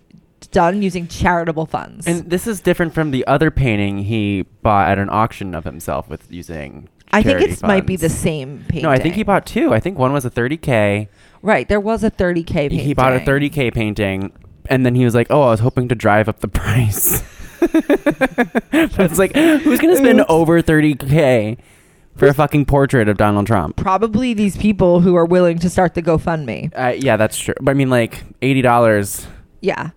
done 0.52 0.82
using 0.82 1.08
charitable 1.08 1.66
funds. 1.66 2.08
and 2.08 2.30
this 2.30 2.48
is 2.48 2.60
different 2.62 2.94
from 2.94 3.12
the 3.12 3.26
other 3.28 3.52
painting 3.52 4.00
he 4.00 4.44
bought 4.62 4.90
at 4.90 4.98
an 5.00 5.10
auction 5.10 5.54
of 5.54 5.64
himself 5.64 6.10
with 6.10 6.32
using. 6.32 6.90
I 7.12 7.24
think 7.24 7.42
it 7.42 7.62
might 7.64 7.86
be 7.88 7.96
the 7.96 8.10
same 8.10 8.60
painting. 8.68 8.84
No, 8.84 8.92
I 8.92 9.00
think 9.00 9.16
he 9.16 9.24
bought 9.24 9.46
two. 9.46 9.74
I 9.74 9.80
think 9.80 9.98
one 9.98 10.14
was 10.14 10.26
a 10.26 10.30
30k. 10.30 11.08
right. 11.42 11.68
There 11.68 11.80
was 11.80 12.04
a 12.04 12.10
thirty 12.12 12.44
k 12.44 12.70
painting. 12.70 12.80
He 12.86 12.94
bought 12.94 13.14
a 13.16 13.20
30k 13.20 13.74
painting, 13.74 14.32
and 14.68 14.86
then 14.86 14.94
he 14.94 15.06
was 15.06 15.16
like, 15.16 15.28
"Oh, 15.32 15.42
I 15.42 15.50
was 15.50 15.60
hoping 15.60 15.88
to 15.88 15.96
drive 15.96 16.30
up 16.30 16.40
the 16.40 16.48
price." 16.62 17.24
it's 17.62 19.18
like, 19.20 19.36
who's 19.36 19.80
gonna 19.80 19.96
spend 19.96 20.20
Oops. 20.20 20.30
over 20.30 20.62
30k 20.62 21.58
for 22.16 22.28
a 22.28 22.34
fucking 22.34 22.66
portrait 22.66 23.08
of 23.10 23.18
Donald 23.18 23.48
Trump? 23.48 23.76
Probably 23.78 24.34
these 24.34 24.56
people 24.58 25.02
who 25.02 25.16
are 25.16 25.26
willing 25.26 25.58
to 25.60 25.70
start 25.70 25.94
the 25.96 26.02
GoFundMe. 26.02 26.72
Uh, 26.76 26.94
yeah, 26.98 27.18
that's 27.18 27.38
true. 27.40 27.56
But 27.62 27.72
I 27.72 27.74
mean, 27.74 27.90
like 27.90 28.24
eighty 28.42 28.62
dollars. 28.62 29.26
Yeah. 29.62 29.90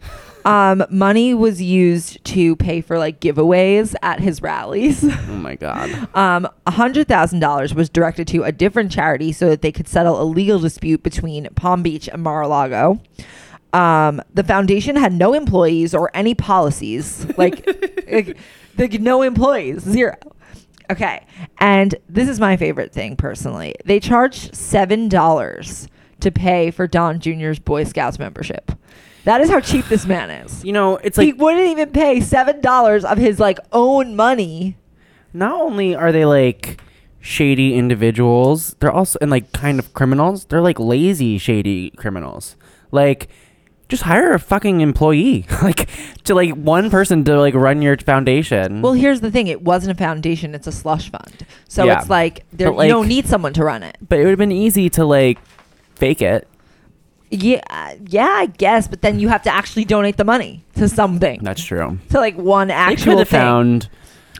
Um, 0.44 0.84
money 0.90 1.34
was 1.34 1.62
used 1.62 2.25
to 2.26 2.56
pay 2.56 2.80
for 2.80 2.99
like 2.99 3.20
giveaways 3.20 3.94
at 4.02 4.20
his 4.20 4.42
rallies. 4.42 5.04
Oh 5.04 5.37
my 5.37 5.54
god. 5.56 5.90
Um, 6.16 6.49
$100,000 6.66 7.75
was 7.75 7.88
directed 7.88 8.26
to 8.28 8.42
a 8.44 8.52
different 8.52 8.90
charity 8.90 9.32
so 9.32 9.49
that 9.49 9.62
they 9.62 9.72
could 9.72 9.88
settle 9.88 10.20
a 10.20 10.25
legal 10.25 10.58
dispute 10.58 11.02
between 11.02 11.49
Palm 11.54 11.82
Beach 11.82 12.08
and 12.08 12.22
Mar-a-Lago. 12.22 13.00
Um, 13.72 14.20
the 14.34 14.44
foundation 14.44 14.96
had 14.96 15.12
no 15.12 15.32
employees 15.32 15.94
or 15.94 16.11
any 16.14 16.34
policies, 16.34 17.26
like, 17.38 17.66
like, 18.12 18.37
like 18.76 19.00
no 19.00 19.22
employees, 19.22 19.80
zero. 19.82 20.16
Okay, 20.90 21.25
and 21.58 21.94
this 22.08 22.28
is 22.28 22.38
my 22.38 22.56
favorite 22.58 22.92
thing 22.92 23.16
personally. 23.16 23.75
They 23.87 23.99
charged 23.99 24.54
seven 24.54 25.08
dollars 25.08 25.88
to 26.20 26.30
pay 26.30 26.70
for 26.70 26.87
Don 26.87 27.18
Jr.'s 27.18 27.58
Boy 27.58 27.84
Scouts 27.84 28.18
membership. 28.18 28.72
That 29.25 29.41
is 29.41 29.50
how 29.50 29.61
cheap 29.61 29.87
this 29.87 30.05
man 30.07 30.31
is. 30.31 30.64
You 30.64 30.73
know, 30.73 30.97
it's 30.97 31.17
like 31.17 31.26
he 31.26 31.33
wouldn't 31.33 31.67
even 31.69 31.91
pay 31.91 32.21
seven 32.21 32.61
dollars 32.61 33.05
of 33.05 33.19
his 33.19 33.38
like 33.38 33.59
own 33.73 34.17
money. 34.17 34.76
not 35.33 35.61
only 35.61 35.95
are 35.95 36.11
they 36.12 36.25
like 36.25 36.81
shady 37.21 37.75
individuals, 37.75 38.75
they're 38.81 38.91
also 38.91 39.19
and 39.23 39.31
like 39.31 39.52
kind 39.52 39.79
of 39.79 39.95
criminals. 39.95 40.47
They're 40.47 40.61
like 40.61 40.79
lazy, 40.81 41.38
shady 41.38 41.91
criminals. 41.91 42.57
Like, 42.91 43.29
just 43.88 44.02
hire 44.05 44.33
a 44.33 44.38
fucking 44.41 44.81
employee, 44.81 45.47
like 45.62 45.88
to 46.25 46.35
like 46.35 46.50
one 46.55 46.91
person 46.91 47.23
to 47.25 47.38
like 47.38 47.55
run 47.55 47.81
your 47.81 47.97
foundation. 47.99 48.83
Well, 48.83 48.95
here's 48.95 49.21
the 49.21 49.31
thing: 49.31 49.47
it 49.47 49.62
wasn't 49.62 49.93
a 49.93 49.99
foundation; 50.02 50.55
it's 50.55 50.67
a 50.67 50.73
slush 50.73 51.11
fund. 51.11 51.47
So 51.69 51.85
Yeah. 51.85 52.00
it's 52.00 52.11
like 52.11 52.45
there 52.52 52.71
But, 52.71 52.76
like- 52.79 52.87
you 52.88 52.93
don't 52.93 53.09
need 53.09 53.26
someone 53.29 53.52
to 53.55 53.64
run 53.64 53.83
it. 53.85 53.99
but 54.09 54.19
it 54.19 54.23
would 54.25 54.31
have 54.31 54.38
been 54.38 54.50
easy 54.52 54.91
to 54.91 55.05
like 55.05 55.38
fake 55.95 56.23
it. 56.23 56.49
Yeah, 57.35 57.95
yeah, 58.09 58.29
I 58.31 58.47
guess. 58.47 58.87
But 58.89 59.01
then 59.03 59.19
you 59.19 59.29
have 59.29 59.43
to 59.45 59.51
actually 59.51 59.85
donate 59.87 60.19
the 60.19 60.25
money 60.25 60.65
to 60.77 60.89
something, 60.89 61.41
That's 61.43 61.65
true. 61.65 61.99
to 62.11 62.19
like 62.21 62.37
one 62.37 62.71
actual 62.71 63.17
thing. 63.17 63.25
found 63.25 63.89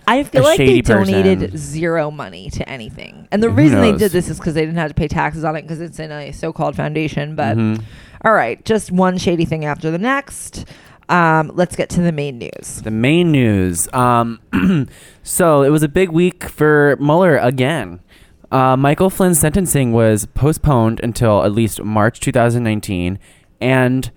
I 0.07 0.25
feel 0.25 0.43
a 0.43 0.45
like 0.45 0.59
they 0.59 0.67
shady 0.67 0.83
donated 0.83 1.57
zero 1.57 2.11
money 2.11 2.51
to 2.51 2.69
anything, 2.69 3.29
and 3.33 3.43
the 3.43 3.49
Who 3.49 3.55
reason 3.57 3.81
they 3.81 3.93
knows? 3.93 4.01
did 4.01 4.13
this 4.13 4.29
is 4.29 4.39
because 4.39 4.53
they 4.55 4.61
didn't 4.67 4.77
have 4.79 4.91
to 4.91 4.95
pay 4.95 5.09
taxes 5.09 5.43
on 5.45 5.57
it 5.57 5.63
because 5.63 5.81
it's 5.81 5.99
in 5.99 6.11
a 6.13 6.33
so-called 6.33 6.77
foundation. 6.77 7.35
But 7.35 7.57
Mhm. 7.57 7.83
all 8.25 8.33
right, 8.35 8.63
just 8.65 8.93
one 8.93 9.17
shady 9.17 9.45
thing 9.47 9.65
after 9.65 9.91
the 9.91 9.99
next. 9.99 10.65
Um, 11.09 11.51
let's 11.55 11.77
get 11.77 11.89
to 11.91 12.01
the 12.01 12.13
main 12.13 12.39
news. 12.39 12.83
The 12.83 12.91
main 12.91 13.33
news. 13.33 13.89
Um, 13.95 14.41
so 15.23 15.63
it 15.63 15.71
was 15.71 15.83
a 15.83 15.89
big 15.89 16.11
week 16.11 16.45
for 16.45 16.97
Mueller 17.01 17.37
again. 17.39 18.01
Uh, 18.53 18.77
Michael 18.77 19.09
Flynn's 19.11 19.39
sentencing 19.41 19.93
was 19.93 20.27
postponed 20.27 21.01
until 21.03 21.43
at 21.43 21.53
least 21.53 21.83
March 21.83 22.21
2019, 22.21 23.19
and 23.61 24.11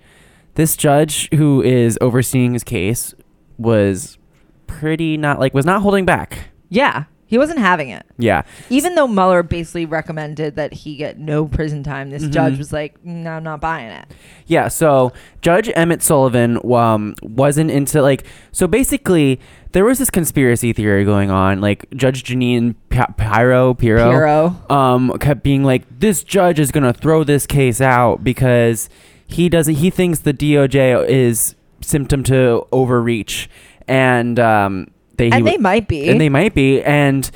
this 0.54 0.76
judge 0.76 1.28
who 1.34 1.62
is 1.62 1.96
overseeing 2.00 2.52
his 2.52 2.62
case 2.62 3.14
was 3.58 4.18
pretty 4.66 5.16
not 5.16 5.40
like 5.40 5.54
was 5.54 5.64
not 5.64 5.80
holding 5.82 6.04
back. 6.04 6.50
Yeah, 6.68 7.04
he 7.24 7.38
wasn't 7.38 7.60
having 7.60 7.88
it. 7.88 8.04
Yeah, 8.18 8.42
Even 8.68 8.94
though 8.94 9.08
Mueller 9.08 9.42
basically 9.42 9.86
recommended 9.86 10.56
that 10.56 10.72
he 10.74 10.96
get 10.96 11.18
no 11.18 11.46
prison 11.46 11.82
time, 11.82 12.10
this 12.10 12.24
Mhm. 12.24 12.30
judge 12.32 12.58
was 12.58 12.72
like, 12.72 12.96
"No, 13.04 13.30
I'm 13.32 13.42
not 13.42 13.60
buying 13.60 13.90
it." 13.90 14.04
Yeah, 14.46 14.68
so 14.68 15.12
Judge 15.40 15.70
Emmett 15.74 16.02
Sullivan 16.02 16.58
um, 16.70 17.14
wasn't 17.22 17.70
into 17.70 18.02
like 18.02 18.24
so 18.52 18.66
basically 18.66 19.40
there 19.72 19.84
was 19.84 19.98
this 19.98 20.10
conspiracy 20.10 20.72
theory 20.72 21.04
going 21.04 21.30
on 21.30 21.60
like 21.60 21.88
Judge 21.90 22.24
Jeanine 22.24 22.74
P- 22.88 23.00
Pyro 23.16 23.74
Pirro, 23.74 24.10
Pirro. 24.10 24.56
um 24.74 25.12
kept 25.20 25.42
being 25.42 25.64
like 25.64 25.82
this 25.98 26.22
judge 26.24 26.58
is 26.58 26.70
going 26.70 26.84
to 26.84 26.92
throw 26.92 27.24
this 27.24 27.46
case 27.46 27.80
out 27.80 28.24
because 28.24 28.88
he 29.26 29.48
doesn't 29.48 29.74
he 29.76 29.90
thinks 29.90 30.20
the 30.20 30.32
DOJ 30.32 31.06
is 31.08 31.54
symptom 31.80 32.22
to 32.24 32.66
overreach 32.72 33.48
and 33.86 34.38
um 34.40 34.88
they 35.16 35.26
he 35.26 35.32
and 35.32 35.46
they 35.46 35.56
might 35.58 35.88
be. 35.88 36.08
and 36.08 36.20
they 36.20 36.28
might 36.28 36.54
be 36.54 36.82
and 36.82 37.30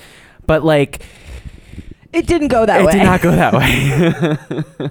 but 0.47 0.65
like 0.65 1.03
it 2.13 2.27
didn't 2.27 2.49
go 2.49 2.67
that 2.67 2.81
it 2.81 2.85
way. 2.87 2.91
It 2.93 2.95
did 2.97 3.05
not 3.05 3.21
go 3.23 3.31
that 3.31 3.53
way. 4.81 4.89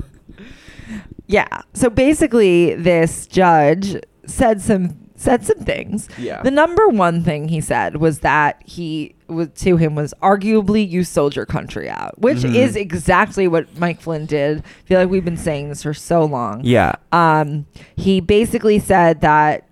Yeah. 1.28 1.48
So 1.74 1.90
basically, 1.90 2.74
this 2.76 3.28
judge 3.28 3.96
said 4.26 4.62
some 4.62 5.09
said 5.20 5.46
some 5.46 5.60
things. 5.60 6.08
yeah. 6.18 6.42
The 6.42 6.52
number 6.52 6.88
one 6.88 7.24
thing 7.24 7.50
he 7.50 7.60
said 7.62 7.98
was 7.98 8.20
that 8.20 8.62
he 8.66 9.16
was 9.28 9.50
to 9.58 9.78
him 9.78 9.94
was 9.96 10.14
arguably 10.24 10.88
you 10.90 11.04
sold 11.04 11.36
your 11.36 11.46
country 11.46 11.90
out, 11.90 12.20
which 12.20 12.38
Mhm. 12.40 12.56
is 12.56 12.76
exactly 12.76 13.48
what 13.48 13.78
Mike 13.78 14.02
Flynn 14.02 14.26
did. 14.26 14.60
I 14.60 14.62
feel 14.88 15.00
like 15.00 15.10
we've 15.10 15.26
been 15.26 15.38
saying 15.38 15.70
this 15.70 15.84
for 15.84 15.94
so 15.94 16.24
long. 16.26 16.62
yeah. 16.64 16.94
Um, 17.12 17.66
he 17.96 18.22
basically 18.22 18.80
said 18.80 19.22
that 19.22 19.66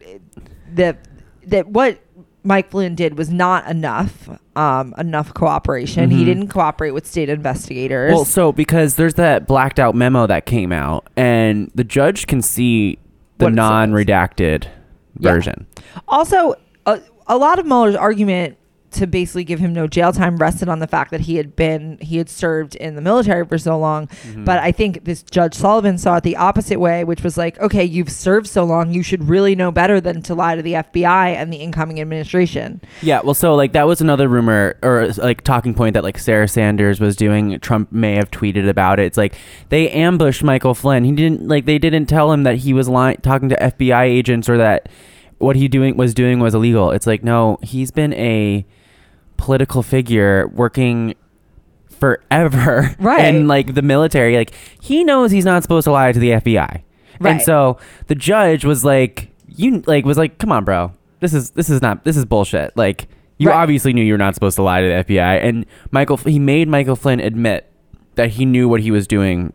that 0.75 0.97
that 1.47 1.67
what 1.69 1.99
Mike 2.43 2.69
Flynn 2.69 2.95
did 2.95 3.17
was 3.17 3.29
not 3.29 3.67
enough, 3.69 4.29
um, 4.55 4.93
enough 4.97 5.33
cooperation. 5.33 6.11
He 6.11 6.21
Mhm. 6.21 6.25
didn't 6.25 6.47
cooperate 6.49 6.91
with 6.91 7.05
state 7.05 7.29
investigators. 7.29 8.13
Well, 8.13 8.25
so 8.25 8.51
because 8.51 8.95
there's 8.95 9.15
that 9.15 9.47
blacked 9.47 9.79
out 9.79 9.95
memo 9.95 10.27
that 10.27 10.45
came 10.45 10.71
out, 10.71 11.07
and 11.17 11.71
the 11.75 11.83
judge 11.83 12.27
can 12.27 12.41
see 12.41 12.99
the 13.37 13.45
What 13.45 13.53
it 14.39 14.67
non-redacted 15.19 15.23
Yeah. 15.25 15.31
version. 15.33 15.67
Also, 16.07 16.55
a, 16.85 16.99
a 17.27 17.37
lot 17.37 17.59
of 17.59 17.65
Mueller's 17.65 17.95
argument 17.95 18.57
to 18.91 19.05
basically 19.05 19.43
give 19.43 19.59
him 19.59 19.73
no 19.73 19.87
jail 19.87 20.13
time 20.13 20.37
rested 20.37 20.69
on 20.69 20.79
the 20.79 20.87
fact 20.87 21.11
that 21.11 21.21
he 21.21 21.35
had 21.35 21.55
been 21.55 21.97
he 22.01 22.17
had 22.17 22.29
served 22.29 22.75
in 22.75 22.95
the 22.95 23.01
military 23.01 23.45
for 23.45 23.57
so 23.57 23.77
long. 23.77 24.07
Mm-hmm. 24.07 24.45
But 24.45 24.59
I 24.59 24.71
think 24.71 25.03
this 25.03 25.23
Judge 25.23 25.55
Sullivan 25.55 25.97
saw 25.97 26.17
it 26.17 26.23
the 26.23 26.37
opposite 26.37 26.79
way, 26.79 27.03
which 27.03 27.23
was 27.23 27.37
like, 27.37 27.59
okay, 27.59 27.83
you've 27.83 28.11
served 28.11 28.47
so 28.47 28.63
long, 28.63 28.93
you 28.93 29.03
should 29.03 29.27
really 29.27 29.55
know 29.55 29.71
better 29.71 29.99
than 29.99 30.21
to 30.23 30.35
lie 30.35 30.55
to 30.55 30.61
the 30.61 30.73
FBI 30.73 31.35
and 31.35 31.51
the 31.51 31.57
incoming 31.57 31.99
administration. 31.99 32.81
Yeah, 33.01 33.21
well, 33.21 33.33
so 33.33 33.55
like 33.55 33.73
that 33.73 33.87
was 33.87 33.99
another 33.99 34.27
rumor 34.27 34.77
or 34.81 35.09
like 35.17 35.41
talking 35.41 35.73
point 35.73 35.93
that 35.93 36.03
like 36.03 36.17
Sarah 36.17 36.47
Sanders 36.47 36.99
was 36.99 37.15
doing. 37.15 37.59
Trump 37.59 37.91
may 37.91 38.15
have 38.15 38.31
tweeted 38.31 38.69
about 38.69 38.99
it. 38.99 39.05
It's 39.05 39.17
like 39.17 39.35
they 39.69 39.89
ambushed 39.89 40.43
Michael 40.43 40.73
Flynn. 40.73 41.03
He 41.03 41.11
didn't 41.11 41.47
like 41.47 41.65
they 41.65 41.77
didn't 41.77 42.05
tell 42.05 42.31
him 42.31 42.43
that 42.43 42.57
he 42.57 42.73
was 42.73 42.87
lying, 42.87 43.17
talking 43.17 43.49
to 43.49 43.55
FBI 43.55 44.03
agents 44.03 44.47
or 44.47 44.57
that 44.57 44.87
what 45.39 45.55
he 45.55 45.67
doing 45.67 45.97
was 45.97 46.13
doing 46.13 46.39
was 46.39 46.55
illegal. 46.55 46.91
It's 46.91 47.07
like 47.07 47.23
no, 47.23 47.59
he's 47.61 47.91
been 47.91 48.13
a 48.13 48.65
political 49.37 49.83
figure 49.83 50.47
working 50.47 51.13
forever 51.89 52.95
Right. 52.99 53.25
in 53.33 53.47
like 53.47 53.73
the 53.73 53.81
military. 53.81 54.35
Like 54.37 54.53
he 54.81 55.03
knows 55.03 55.31
he's 55.31 55.45
not 55.45 55.63
supposed 55.63 55.85
to 55.85 55.91
lie 55.91 56.11
to 56.11 56.19
the 56.19 56.31
FBI. 56.31 56.81
Right. 57.19 57.31
And 57.31 57.41
so 57.41 57.77
the 58.07 58.15
judge 58.15 58.65
was 58.65 58.83
like, 58.85 59.31
you 59.47 59.81
like 59.87 60.05
was 60.05 60.17
like, 60.17 60.37
come 60.37 60.51
on, 60.51 60.63
bro. 60.63 60.93
This 61.19 61.33
is 61.33 61.51
this 61.51 61.69
is 61.69 61.81
not 61.81 62.03
this 62.03 62.15
is 62.17 62.25
bullshit. 62.25 62.75
Like 62.77 63.07
you 63.39 63.49
Right. 63.49 63.55
obviously 63.55 63.93
knew 63.93 64.03
you 64.03 64.13
were 64.13 64.17
not 64.19 64.33
supposed 64.35 64.55
to 64.57 64.63
lie 64.63 64.81
to 64.81 64.87
the 64.87 65.03
FBI. 65.15 65.43
And 65.43 65.65
Michael 65.91 66.17
he 66.17 66.37
made 66.39 66.67
Michael 66.67 66.95
Flynn 66.95 67.19
admit 67.19 67.71
that 68.15 68.31
he 68.31 68.45
knew 68.45 68.67
what 68.69 68.81
he 68.81 68.91
was 68.91 69.07
doing 69.07 69.53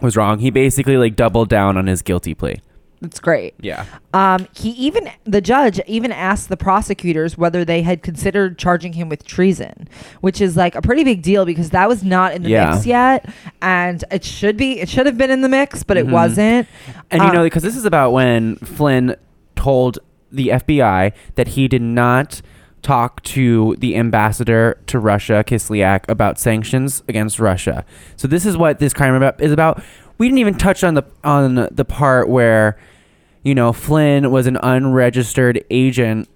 was 0.00 0.16
wrong. 0.16 0.38
He 0.38 0.50
basically 0.50 0.96
like 0.96 1.16
doubled 1.16 1.48
down 1.48 1.76
on 1.76 1.86
his 1.86 2.02
guilty 2.02 2.34
plea. 2.34 2.56
It's 3.02 3.20
great. 3.20 3.54
Yeah. 3.60 3.84
Um, 4.14 4.48
he 4.54 4.70
even 4.70 5.10
the 5.24 5.40
judge 5.42 5.78
even 5.86 6.12
asked 6.12 6.48
the 6.48 6.56
prosecutors 6.56 7.36
whether 7.36 7.64
they 7.64 7.82
had 7.82 8.02
considered 8.02 8.58
charging 8.58 8.94
him 8.94 9.08
with 9.10 9.24
treason, 9.24 9.86
which 10.22 10.40
is 10.40 10.56
like 10.56 10.74
a 10.74 10.80
pretty 10.82 11.04
big 11.04 11.20
deal 11.22 11.44
because 11.44 11.70
that 11.70 11.88
was 11.88 12.02
not 12.02 12.32
in 12.32 12.42
the 12.42 12.48
Yeah. 12.50 12.70
mix 12.72 12.86
yet, 12.86 13.28
and 13.60 14.02
it 14.10 14.24
should 14.24 14.56
be. 14.56 14.80
It 14.80 14.88
should 14.88 15.04
have 15.06 15.18
been 15.18 15.30
in 15.30 15.42
the 15.42 15.48
mix, 15.48 15.82
but 15.82 15.96
it 15.98 16.06
Mhm. 16.06 16.10
wasn't. 16.12 16.68
And 17.10 17.22
you 17.22 17.28
Um, 17.28 17.34
know, 17.34 17.42
because 17.42 17.62
this 17.62 17.76
is 17.76 17.84
about 17.84 18.12
when 18.12 18.56
Flynn 18.56 19.14
told 19.56 19.98
the 20.32 20.50
FBI 20.52 21.12
that 21.34 21.48
he 21.48 21.68
did 21.68 21.82
not 21.82 22.40
talk 22.82 23.22
to 23.24 23.74
the 23.80 23.96
ambassador 23.96 24.78
to 24.86 24.98
Russia, 24.98 25.42
Kislyak, 25.46 26.08
about 26.08 26.38
sanctions 26.38 27.02
against 27.08 27.40
Russia. 27.40 27.84
So 28.16 28.28
this 28.28 28.46
is 28.46 28.56
what 28.56 28.78
this 28.78 28.92
crime 28.94 29.14
about 29.14 29.40
is 29.40 29.50
about. 29.52 29.82
We 30.18 30.28
didn't 30.28 30.38
even 30.38 30.54
touch 30.54 30.82
on 30.84 30.94
the 30.94 31.04
on 31.24 31.68
the 31.70 31.84
part 31.84 32.28
where, 32.28 32.78
you 33.42 33.54
know, 33.54 33.72
Flynn 33.72 34.30
was 34.30 34.46
an 34.46 34.56
unregistered 34.62 35.64
agent 35.70 36.28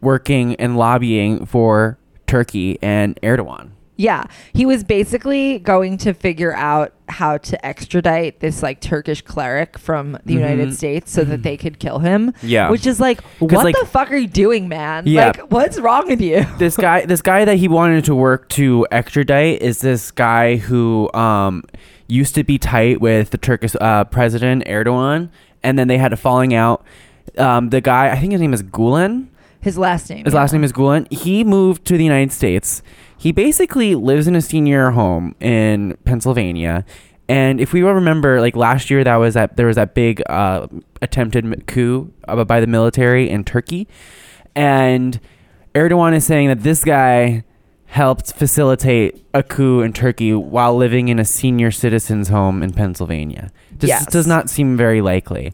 working 0.00 0.54
and 0.56 0.76
lobbying 0.76 1.44
for 1.46 1.98
Turkey 2.26 2.78
and 2.82 3.18
Erdogan. 3.22 3.70
Yeah, 4.00 4.24
he 4.52 4.64
was 4.64 4.84
basically 4.84 5.58
going 5.58 5.98
to 5.98 6.14
figure 6.14 6.54
out 6.54 6.92
how 7.08 7.36
to 7.38 7.66
extradite 7.66 8.38
this 8.38 8.62
like 8.62 8.80
Turkish 8.80 9.22
cleric 9.22 9.76
from 9.76 10.16
the 10.24 10.34
United 10.34 10.68
Mhm. 10.68 10.72
States 10.74 11.10
so 11.10 11.24
that 11.24 11.42
they 11.42 11.56
could 11.56 11.80
kill 11.80 11.98
him. 11.98 12.32
Yeah. 12.40 12.70
which 12.70 12.86
is 12.86 13.00
like, 13.00 13.20
what 13.40 13.52
like- 13.52 13.74
the 13.76 13.86
fuck 13.86 14.12
are 14.12 14.16
you 14.16 14.28
doing, 14.28 14.68
man? 14.68 15.02
Yeah. 15.04 15.26
Like, 15.26 15.50
what's 15.50 15.80
wrong 15.80 16.06
with 16.06 16.20
you? 16.20 16.46
this 16.58 16.76
guy 16.76 17.06
this 17.06 17.22
guy 17.22 17.44
that 17.44 17.56
he 17.56 17.66
wanted 17.66 18.04
to 18.04 18.14
work 18.14 18.48
to 18.50 18.86
extradite 18.92 19.62
is 19.62 19.80
this 19.80 20.12
guy 20.12 20.56
who 20.56 21.10
um 21.12 21.64
used 22.08 22.34
to 22.34 22.42
be 22.42 22.58
tight 22.58 23.00
with 23.00 23.30
the 23.30 23.38
Turkish 23.38 23.74
uh, 23.80 24.04
president 24.04 24.64
Erdogan 24.66 25.30
and 25.62 25.78
then 25.78 25.88
they 25.88 25.98
had 25.98 26.12
a 26.12 26.16
falling 26.16 26.54
out. 26.54 26.84
Um 27.36 27.70
the 27.70 27.80
guy 27.80 28.10
I 28.10 28.18
think 28.18 28.32
his 28.32 28.40
name 28.40 28.54
is 28.54 28.62
Gulen. 28.62 29.28
His 29.60 29.76
last 29.76 30.08
name. 30.08 30.24
his 30.24 30.34
yeah. 30.34 30.40
last 30.40 30.52
name 30.52 30.64
is 30.64 30.72
Gulen. 30.72 31.10
He 31.12 31.44
moved 31.44 31.84
to 31.86 31.96
the 31.96 32.04
United 32.04 32.32
States. 32.32 32.82
He 33.16 33.32
basically 33.32 33.94
lives 33.94 34.26
in 34.26 34.36
a 34.36 34.40
senior 34.40 34.92
home 34.92 35.34
in 35.40 35.98
Pennsylvania. 36.04 36.84
And 37.28 37.60
if 37.60 37.72
we 37.72 37.82
remember 37.82 38.40
like 38.40 38.56
last 38.56 38.88
year 38.88 39.04
that 39.04 39.16
was 39.16 39.34
that 39.34 39.56
there 39.56 39.66
was 39.66 39.76
that 39.76 39.94
big 39.94 40.22
uh 40.28 40.68
attempted 41.02 41.66
coup 41.66 42.12
uh, 42.26 42.44
by 42.44 42.60
the 42.60 42.66
military 42.66 43.28
in 43.28 43.44
Turkey. 43.44 43.86
And 44.54 45.20
Erdogan 45.74 46.14
is 46.14 46.24
saying 46.24 46.48
that 46.48 46.62
this 46.62 46.82
guy 46.82 47.44
helped 47.88 48.32
facilitate 48.34 49.24
a 49.32 49.42
coup 49.42 49.80
in 49.80 49.92
Turkey 49.92 50.34
while 50.34 50.76
living 50.76 51.08
in 51.08 51.18
a 51.18 51.24
senior 51.24 51.70
citizen's 51.70 52.28
home 52.28 52.62
in 52.62 52.72
Pennsylvania. 52.72 53.50
This 53.78 53.88
Yes. 53.88 54.06
does 54.06 54.26
not 54.26 54.50
seem 54.50 54.76
very 54.76 55.00
likely. 55.00 55.52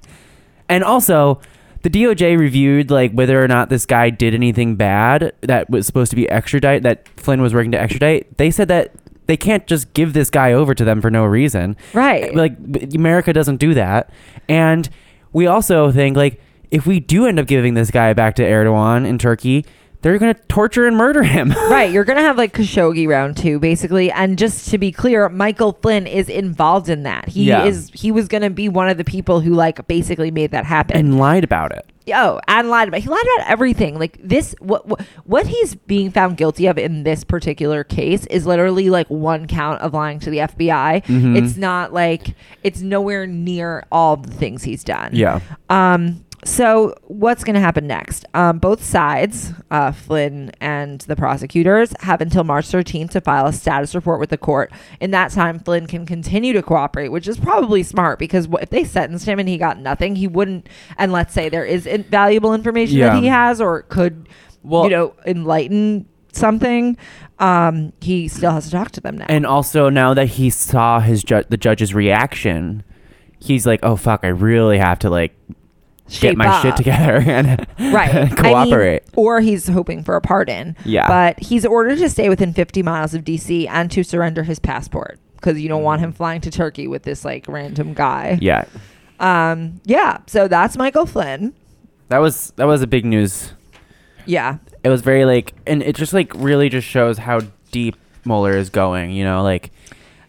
And 0.68 0.82
also, 0.82 1.40
the 1.82 1.90
DOJ 1.90 2.36
reviewed 2.36 2.90
like 2.90 3.12
whether 3.12 3.42
or 3.42 3.46
not 3.46 3.68
this 3.68 3.86
guy 3.86 4.10
did 4.10 4.34
anything 4.34 4.74
bad 4.74 5.32
that 5.42 5.70
was 5.70 5.86
supposed 5.86 6.10
to 6.10 6.16
be 6.16 6.28
extradite 6.28 6.82
that 6.82 7.06
Flynn 7.16 7.40
was 7.40 7.54
working 7.54 7.70
to 7.72 7.80
extradite. 7.80 8.36
They 8.36 8.50
said 8.50 8.68
that 8.68 8.90
they 9.26 9.36
can't 9.36 9.66
just 9.66 9.92
give 9.94 10.12
this 10.12 10.28
guy 10.28 10.52
over 10.52 10.74
to 10.74 10.84
them 10.84 11.00
for 11.00 11.10
no 11.10 11.24
reason 11.24 11.76
Right. 11.92 12.34
like 12.34 12.56
America 12.94 13.32
doesn't 13.32 13.56
do 13.56 13.74
that. 13.74 14.10
And 14.48 14.88
we 15.32 15.46
also 15.46 15.92
think 15.92 16.16
like 16.16 16.40
if 16.70 16.84
we 16.86 16.98
do 17.00 17.26
end 17.26 17.38
up 17.38 17.46
giving 17.46 17.74
this 17.74 17.90
guy 17.90 18.12
back 18.12 18.34
to 18.36 18.42
Erdogan 18.42 19.06
in 19.06 19.18
Turkey, 19.18 19.64
they're 20.10 20.18
going 20.18 20.34
to 20.34 20.40
torture 20.48 20.86
and 20.86 20.96
murder 20.96 21.22
him. 21.22 21.50
right. 21.70 21.90
You're 21.90 22.04
going 22.04 22.18
to 22.18 22.22
have 22.22 22.36
like 22.36 22.52
Khashoggi 22.52 23.08
round 23.08 23.36
two, 23.36 23.58
basically. 23.58 24.12
And 24.12 24.36
just 24.38 24.68
to 24.70 24.78
be 24.78 24.92
clear, 24.92 25.28
Michael 25.28 25.72
Flynn 25.82 26.06
is 26.06 26.28
involved 26.28 26.88
in 26.88 27.02
that. 27.04 27.28
He 27.28 27.44
Yeah. 27.44 27.64
is, 27.64 27.90
he 27.94 28.12
was 28.12 28.28
going 28.28 28.42
to 28.42 28.50
be 28.50 28.68
one 28.68 28.88
of 28.88 28.98
the 28.98 29.04
people 29.04 29.40
who 29.40 29.54
like 29.54 29.86
basically 29.88 30.30
made 30.30 30.50
that 30.52 30.66
happen. 30.66 30.96
and 30.96 31.18
lied 31.18 31.42
about 31.42 31.72
it. 31.72 31.86
Oh, 32.14 32.38
and 32.48 32.68
lied 32.68 32.88
about 32.88 33.00
he 33.00 33.08
lied 33.08 33.24
about 33.36 33.48
everything. 33.48 33.98
Like 33.98 34.18
this, 34.22 34.54
what, 34.58 34.86
what 34.86 35.00
what 35.24 35.46
he's 35.46 35.74
being 35.74 36.10
found 36.10 36.36
guilty 36.36 36.66
of 36.66 36.76
in 36.76 37.02
this 37.02 37.24
particular 37.24 37.82
case 37.82 38.26
is 38.26 38.44
literally 38.46 38.90
like 38.90 39.06
one 39.08 39.46
count 39.46 39.80
of 39.80 39.94
lying 39.94 40.18
to 40.18 40.28
the 40.28 40.36
FBI. 40.40 41.02
Mhm. 41.06 41.34
It's 41.34 41.56
not 41.56 41.94
like 41.94 42.34
it's 42.62 42.82
nowhere 42.82 43.26
near 43.26 43.84
all 43.90 44.18
the 44.18 44.30
things 44.30 44.62
he's 44.64 44.84
done. 44.84 45.12
Yeah. 45.14 45.40
Um. 45.70 46.23
So 46.44 46.94
what's 47.04 47.42
going 47.42 47.54
to 47.54 47.60
happen 47.60 47.86
next? 47.86 48.26
Um, 48.34 48.58
both 48.58 48.84
sides, 48.84 49.52
uh, 49.70 49.92
Flynn 49.92 50.52
and 50.60 51.00
the 51.02 51.16
prosecutors, 51.16 51.94
have 52.00 52.20
until 52.20 52.44
March 52.44 52.66
13th 52.68 53.10
to 53.12 53.20
file 53.22 53.46
a 53.46 53.52
status 53.52 53.94
report 53.94 54.20
with 54.20 54.28
the 54.28 54.36
court. 54.36 54.70
In 55.00 55.10
that 55.12 55.30
time, 55.30 55.58
Flynn 55.58 55.86
can 55.86 56.04
continue 56.04 56.52
to 56.52 56.62
cooperate, 56.62 57.08
which 57.08 57.26
is 57.26 57.38
probably 57.38 57.82
smart 57.82 58.18
because 58.18 58.46
if 58.60 58.68
they 58.68 58.84
sentenced 58.84 59.26
him 59.26 59.38
and 59.38 59.48
he 59.48 59.56
got 59.56 59.78
nothing, 59.78 60.16
he 60.16 60.28
wouldn't. 60.28 60.68
And 60.98 61.12
let's 61.12 61.32
say 61.32 61.48
there 61.48 61.64
is 61.64 61.88
valuable 62.10 62.54
information 62.54 62.98
Yeah. 62.98 63.14
that 63.14 63.22
he 63.22 63.26
has 63.28 63.60
or 63.60 63.82
could, 63.82 64.28
Well- 64.62 64.84
you 64.84 64.90
know, 64.90 65.14
enlighten 65.26 66.04
something. 66.32 66.98
Um, 67.38 67.94
he 68.02 68.28
still 68.28 68.50
has 68.52 68.66
to 68.66 68.70
talk 68.70 68.90
to 68.92 69.00
them 69.00 69.16
now. 69.16 69.26
And 69.30 69.46
also 69.46 69.88
now 69.88 70.12
that 70.12 70.26
he 70.26 70.50
saw 70.50 71.00
his 71.00 71.24
ju- 71.24 71.44
the 71.48 71.56
judge's 71.56 71.94
reaction, 71.94 72.82
he's 73.38 73.66
like, 73.66 73.80
"Oh 73.82 73.96
fuck, 73.96 74.20
I 74.24 74.28
really 74.28 74.78
have 74.78 74.98
to 75.00 75.10
like 75.10 75.34
get 76.20 76.36
my 76.36 76.60
shit 76.62 76.76
together 76.76 77.16
and 77.26 77.66
right 77.78 78.14
I 78.14 78.24
mean, 78.24 78.36
cooperate." 78.36 79.02
or 79.16 79.40
he's 79.40 79.66
hoping 79.68 80.04
for 80.04 80.16
a 80.16 80.20
pardon 80.20 80.76
Yeah. 80.84 81.08
but 81.08 81.38
he's 81.40 81.64
ordered 81.64 81.98
to 81.98 82.08
stay 82.10 82.28
within 82.28 82.52
50 82.52 82.82
miles 82.82 83.14
of 83.14 83.24
dc 83.24 83.66
and 83.68 83.90
to 83.90 84.02
surrender 84.04 84.42
his 84.42 84.58
passport 84.58 85.18
because 85.36 85.60
you 85.60 85.68
don't 85.68 85.82
want 85.82 86.00
him 86.02 86.12
flying 86.12 86.40
to 86.42 86.50
turkey 86.50 86.86
with 86.86 87.04
this 87.04 87.24
like 87.24 87.46
random 87.48 87.94
guy 87.94 88.38
yeah, 88.42 88.64
um 89.20 89.80
yeah 89.84 90.18
so 90.26 90.46
that's 90.48 90.76
michael 90.76 91.06
flynn 91.06 91.54
that 92.08 92.18
was 92.18 92.52
that 92.56 92.66
was 92.66 92.82
a 92.82 92.86
big 92.86 93.04
news. 93.06 93.54
yeah 94.26 94.58
It 94.84 94.90
was 94.90 95.00
very 95.00 95.24
like, 95.24 95.54
and 95.66 95.82
it 95.82 95.96
just 95.96 96.12
like 96.12 96.30
really 96.34 96.68
just 96.68 96.86
shows 96.86 97.16
how 97.16 97.40
deep 97.70 97.96
Mueller 98.26 98.56
is 98.56 98.68
going. 98.70 99.10
You 99.10 99.24
know, 99.24 99.42
like 99.42 99.70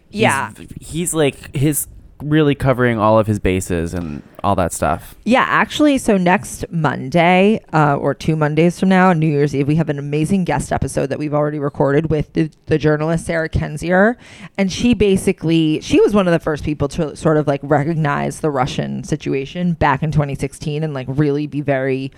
he's- 0.09 0.21
Yeah. 0.21 0.51
he's 0.79 1.13
like 1.13 1.53
his 1.55 1.87
really 2.23 2.55
covering 2.55 2.97
all 2.97 3.19
of 3.19 3.27
his 3.27 3.39
bases 3.39 3.93
and 3.93 4.21
all 4.43 4.55
that 4.55 4.71
stuff. 4.71 5.15
yeah 5.25 5.45
actually 5.49 5.97
so 5.97 6.15
next 6.17 6.63
monday 6.71 7.59
uh, 7.73 7.95
or 7.97 8.13
two 8.13 8.35
mondays 8.37 8.79
from 8.79 8.87
now 8.89 9.11
new 9.11 9.27
year's 9.27 9.53
eve 9.53 9.67
we 9.67 9.75
have 9.75 9.89
an 9.89 9.99
amazing 9.99 10.45
guest 10.45 10.71
episode 10.71 11.07
that 11.07 11.19
we've 11.19 11.33
already 11.33 11.59
recorded 11.59 12.09
with 12.09 12.31
the, 12.33 12.49
the 12.67 12.77
journalist 12.77 13.25
sarah 13.25 13.49
Kendzior 13.49 14.15
and 14.57 14.71
she 14.71 14.93
basically 14.93 15.81
she 15.81 15.99
was 15.99 16.13
one 16.13 16.25
of 16.27 16.31
the 16.31 16.39
first 16.39 16.63
people 16.63 16.87
to 16.89 17.15
sort 17.17 17.35
of 17.37 17.47
like 17.47 17.59
recognize 17.63 18.39
the 18.39 18.49
russian 18.51 19.03
situation 19.03 19.73
back 19.73 20.01
in 20.01 20.11
2016 20.11 20.83
and 20.83 20.93
like 20.93 21.07
really 21.09 21.47
be 21.47 21.59
very 21.61 22.11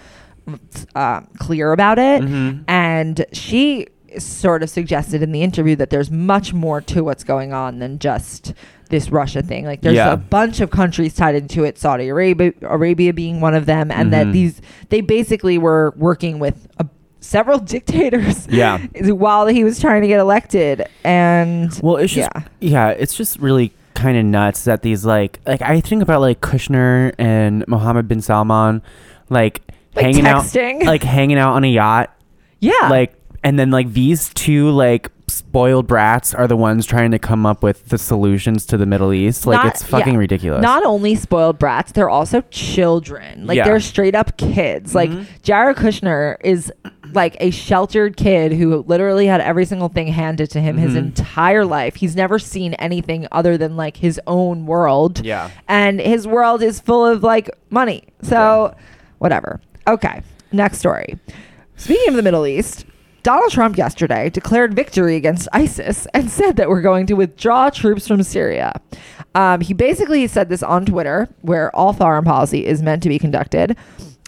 uh, 0.95 1.21
clear 1.39 1.71
about 1.73 1.97
it 1.99 2.21
Mhm. 2.21 2.63
and 2.67 3.25
she 3.33 3.87
sort 4.17 4.63
of 4.63 4.69
suggested 4.69 5.21
in 5.21 5.31
the 5.31 5.41
interview 5.43 5.75
that 5.75 5.89
there's 5.89 6.09
much 6.11 6.53
more 6.53 6.81
to 6.81 7.03
what's 7.03 7.23
going 7.23 7.53
on 7.53 7.79
than 7.79 7.99
just 7.99 8.53
this 8.89 9.09
Russia 9.11 9.41
thing. 9.41 9.65
Like 9.65 9.81
there's 9.81 9.95
Yeah. 9.95 10.13
a 10.13 10.17
bunch 10.17 10.61
of 10.61 10.69
countries 10.71 11.13
tied 11.13 11.35
into 11.35 11.63
it, 11.63 11.77
Saudi 11.77 12.07
Arabia, 12.07 12.53
Arabia 12.61 13.13
being 13.13 13.41
one 13.41 13.53
of 13.53 13.65
them, 13.65 13.91
and 13.91 14.13
that 14.13 14.27
Mhm. 14.27 14.31
these 14.33 14.61
they 14.89 15.01
basically 15.01 15.57
were 15.57 15.93
working 15.97 16.39
with 16.39 16.67
a, 16.79 16.85
several 17.19 17.59
dictators. 17.75 18.47
Yeah. 18.49 18.77
while 19.05 19.47
he 19.47 19.63
was 19.63 19.79
trying 19.79 20.01
to 20.03 20.07
get 20.07 20.19
elected, 20.19 20.85
and 21.03 21.77
Well, 21.83 21.97
it's 21.97 22.13
just 22.13 22.29
yeah, 22.33 22.43
yeah, 22.61 22.89
it's 22.89 23.13
just 23.15 23.39
really 23.39 23.73
kind 23.93 24.17
of 24.17 24.23
nuts 24.25 24.63
that 24.65 24.83
these 24.83 25.03
like 25.05 25.39
like 25.45 25.61
I 25.61 25.81
think 25.81 26.01
about 26.01 26.21
like 26.21 26.39
Kushner 26.39 27.13
and 27.17 27.65
Mohammed 27.67 28.07
bin 28.07 28.21
Salman, 28.21 28.81
like, 29.29 29.61
Like 29.95 30.05
hanging 30.05 30.23
texting. 30.23 30.81
out, 30.81 30.85
like 30.85 31.03
hanging 31.03 31.37
out 31.39 31.53
on 31.55 31.63
a 31.65 31.67
yacht, 31.67 32.15
yeah, 32.61 32.71
like, 32.89 33.13
and 33.47 33.57
then 33.57 33.71
like 33.71 33.93
these 33.93 34.33
two 34.33 34.69
like 34.71 35.09
spoiled 35.29 35.87
brats 35.87 36.33
are 36.33 36.47
the 36.47 36.55
ones 36.57 36.85
trying 36.85 37.11
to 37.11 37.19
come 37.19 37.45
up 37.45 37.61
with 37.63 37.89
the 37.89 37.97
solutions 37.97 38.65
to 38.65 38.77
the 38.77 38.85
Middle 38.85 39.11
East. 39.13 39.45
Like, 39.45 39.57
Not- 39.63 39.67
it's 39.67 39.83
fucking 39.83 40.13
yeah. 40.13 40.19
ridiculous. 40.19 40.61
Not 40.61 40.83
only 40.85 41.15
spoiled 41.15 41.59
brats, 41.59 41.91
they're 41.91 42.09
also 42.09 42.41
children. 42.49 43.45
Like 43.45 43.57
Yeah. 43.57 43.65
they're 43.65 43.79
straight 43.79 44.15
up 44.15 44.37
kids. 44.37 44.93
Like 44.95 45.09
Mhm. 45.09 45.25
Jared 45.43 45.77
Kushner 45.77 46.37
is 46.43 46.71
like 47.13 47.35
a 47.39 47.51
sheltered 47.51 48.15
kid 48.17 48.53
who 48.53 48.83
literally 48.87 49.27
had 49.27 49.41
every 49.41 49.65
single 49.65 49.89
thing 49.89 50.07
handed 50.07 50.49
to 50.51 50.59
him 50.61 50.77
his 50.77 50.93
Mhm. 50.93 50.97
entire 50.97 51.65
life. 51.65 51.95
He's 51.95 52.15
never 52.15 52.39
seen 52.39 52.73
anything 52.75 53.27
other 53.31 53.57
than 53.57 53.75
like 53.77 53.97
his 53.97 54.19
own 54.27 54.65
world. 54.65 55.25
yeah. 55.25 55.49
And 55.67 55.99
his 55.99 56.25
world 56.27 56.61
is 56.61 56.79
full 56.79 57.05
of 57.05 57.23
like 57.23 57.49
money. 57.69 58.03
So 58.21 58.73
whatever. 59.19 59.59
Okay. 59.87 60.21
Next 60.53 60.77
story. 60.79 61.17
Speaking 61.75 62.09
of 62.09 62.15
the 62.15 62.23
Middle 62.23 62.45
East, 62.47 62.85
Donald 63.27 63.51
Trump 63.51 63.77
yesterday 63.77 64.29
declared 64.29 64.73
victory 64.73 65.17
against 65.17 65.49
ISIS 65.51 66.07
and 66.13 66.31
said 66.31 66.55
that 66.55 66.69
we're 66.69 66.81
going 66.81 67.05
to 67.07 67.13
withdraw 67.15 67.69
troops 67.69 68.07
from 68.07 68.23
Syria. 68.23 68.79
Um, 69.35 69.59
he 69.59 69.73
basically 69.73 70.25
said 70.27 70.47
this 70.47 70.63
on 70.63 70.85
Twitter, 70.85 71.27
where 71.41 71.75
all 71.75 71.91
foreign 71.91 72.23
policy 72.23 72.65
is 72.65 72.81
meant 72.81 73.03
to 73.03 73.09
be 73.09 73.19
conducted. 73.19 73.75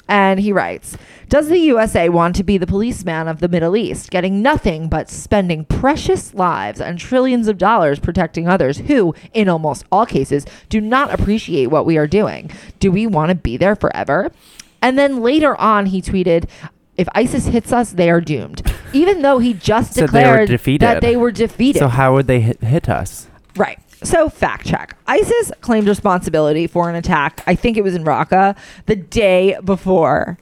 And 0.09 0.41
he 0.41 0.51
writes 0.51 0.97
Does 1.29 1.47
the 1.47 1.59
USA 1.59 2.09
want 2.09 2.35
to 2.35 2.43
be 2.43 2.57
the 2.57 2.67
policeman 2.67 3.29
of 3.29 3.39
the 3.39 3.47
Middle 3.47 3.77
East, 3.77 4.12
getting 4.12 4.41
nothing 4.41 4.89
but 4.89 5.09
spending 5.09 5.63
precious 5.63 6.33
lives 6.33 6.81
and 6.81 6.99
trillions 6.99 7.47
of 7.47 7.57
dollars 7.57 7.99
protecting 7.99 8.49
others 8.49 8.79
who, 8.79 9.15
in 9.33 9.47
almost 9.47 9.85
all 9.93 10.05
cases, 10.05 10.45
do 10.67 10.81
not 10.81 11.17
appreciate 11.17 11.67
what 11.67 11.85
we 11.85 11.97
are 11.97 12.05
doing? 12.05 12.51
Do 12.79 12.91
we 12.91 13.07
want 13.07 13.29
to 13.29 13.35
be 13.35 13.55
there 13.55 13.77
forever? 13.77 14.29
And 14.81 14.99
then 14.99 15.21
later 15.21 15.55
on, 15.55 15.85
he 15.85 16.01
tweeted, 16.01 16.49
if 16.97 17.07
ISIS 17.15 17.45
hits 17.45 17.71
us, 17.71 17.93
they 17.93 18.09
are 18.09 18.19
doomed. 18.19 18.62
Even 18.93 19.21
though 19.21 19.39
he 19.39 19.54
just 19.54 19.93
Said 19.93 20.10
they 20.10 20.23
were 20.23 20.30
declared 20.30 20.49
defeated. 20.49 20.82
that 20.86 21.02
they 21.02 21.15
were 21.15 21.32
defeated. 21.32 21.80
So 21.80 21.88
how 21.88 22.13
would 22.13 22.28
they 22.28 22.41
hit, 22.41 22.62
hit 22.63 22.89
us? 22.89 23.28
Right. 23.56 23.80
So, 24.02 24.30
fact 24.30 24.65
check. 24.65 24.95
ISIS 25.08 25.52
claimed 25.60 25.88
responsibility 25.88 26.67
for 26.67 26.89
an 26.89 26.95
attack, 26.95 27.43
I 27.45 27.56
think 27.56 27.75
it 27.75 27.84
was 27.84 27.95
in 27.95 28.06
Raqqa, 28.06 28.56
the 28.86 28.95
day 28.95 29.58
before 29.65 30.38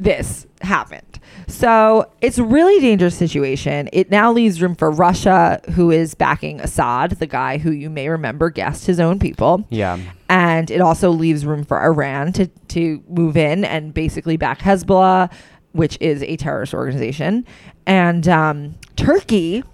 this 0.00 0.46
happened. 0.62 1.20
So, 1.46 2.10
it's 2.20 2.38
a 2.38 2.42
really 2.42 2.80
dangerous 2.80 3.14
situation. 3.16 3.88
It 3.92 4.10
now 4.10 4.32
leaves 4.32 4.60
room 4.60 4.74
for 4.74 4.90
Russia, 4.90 5.60
who 5.74 5.92
is 5.92 6.14
backing 6.16 6.60
Assad, 6.60 7.12
the 7.12 7.28
guy 7.28 7.58
who 7.58 7.70
you 7.70 7.90
may 7.90 8.08
remember 8.08 8.50
gassed 8.50 8.86
his 8.86 8.98
own 8.98 9.20
people. 9.20 9.64
Yeah. 9.70 9.98
And 10.28 10.68
it 10.70 10.80
also 10.80 11.10
leaves 11.10 11.46
room 11.46 11.64
for 11.64 11.80
Iran 11.80 12.32
to, 12.32 12.48
to 12.48 13.04
move 13.08 13.36
in 13.36 13.64
and 13.64 13.94
basically 13.94 14.36
back 14.36 14.58
Hezbollah, 14.58 15.30
which 15.72 15.96
is 16.00 16.22
a 16.22 16.36
terrorist 16.36 16.74
organization. 16.74 17.46
And 17.86 18.26
um, 18.28 18.74
Turkey, 18.96 19.64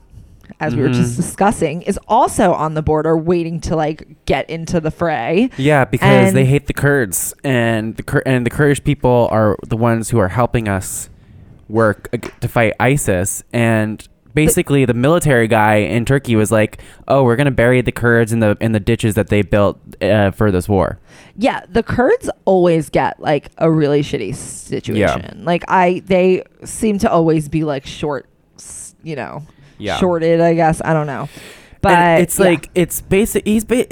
as 0.60 0.74
we 0.76 0.82
were 0.82 0.88
just 0.88 1.14
Mhm. 1.14 1.16
discussing, 1.16 1.82
is 1.82 1.98
also 2.08 2.52
on 2.52 2.74
the 2.74 2.82
border 2.82 3.16
waiting 3.16 3.60
to 3.62 3.76
like 3.76 4.06
get 4.26 4.48
into 4.48 4.80
the 4.80 4.90
fray. 4.90 5.50
Yeah, 5.56 5.84
because 5.84 6.32
they 6.32 6.44
hate 6.44 6.66
the 6.66 6.72
Kurds, 6.72 7.34
and 7.44 7.96
the 7.96 8.02
Kur- 8.02 8.22
and 8.26 8.46
the 8.46 8.50
Kurdish 8.50 8.82
people 8.84 9.28
are 9.30 9.56
the 9.66 9.76
ones 9.76 10.10
who 10.10 10.18
are 10.18 10.28
helping 10.28 10.68
us 10.68 11.08
work 11.68 12.08
ag- 12.12 12.32
to 12.40 12.48
fight 12.48 12.74
ISIS. 12.78 13.42
And 13.52 14.06
basically, 14.36 14.84
the 14.84 14.94
military 14.94 15.48
guy 15.48 15.76
in 15.78 16.04
Turkey 16.04 16.36
was 16.36 16.52
like, 16.52 16.80
"Oh, 17.08 17.24
we're 17.24 17.34
gonna 17.34 17.50
bury 17.50 17.80
the 17.80 17.90
Kurds 17.90 18.32
in 18.32 18.38
the 18.38 18.56
in 18.60 18.70
the 18.70 18.78
ditches 18.78 19.16
that 19.16 19.26
they 19.28 19.42
built 19.42 19.80
uh, 20.00 20.30
for 20.30 20.52
this 20.52 20.68
war." 20.68 21.00
Yeah, 21.36 21.62
the 21.68 21.82
Kurds 21.82 22.30
always 22.44 22.88
get 22.88 23.18
like 23.18 23.50
a 23.58 23.68
really 23.68 24.02
shitty 24.02 24.36
situation. 24.36 25.44
Like 25.44 25.64
I 25.66 26.02
they 26.06 26.44
seem 26.64 26.98
to 26.98 27.10
always 27.10 27.48
be 27.48 27.64
like 27.64 27.84
short, 27.84 28.28
you 29.02 29.16
know, 29.16 29.42
Yeah. 29.78 29.96
shorted, 29.96 30.40
I 30.40 30.54
guess. 30.54 30.80
I 30.84 30.92
don't 30.92 31.06
know. 31.08 31.28
But 31.82 31.92
And 31.92 32.22
it's 32.22 32.38
yeah. 32.38 32.44
like 32.46 32.70
it's 32.74 33.00
basic. 33.00 33.44
He's 33.46 33.64
ba- 33.64 33.86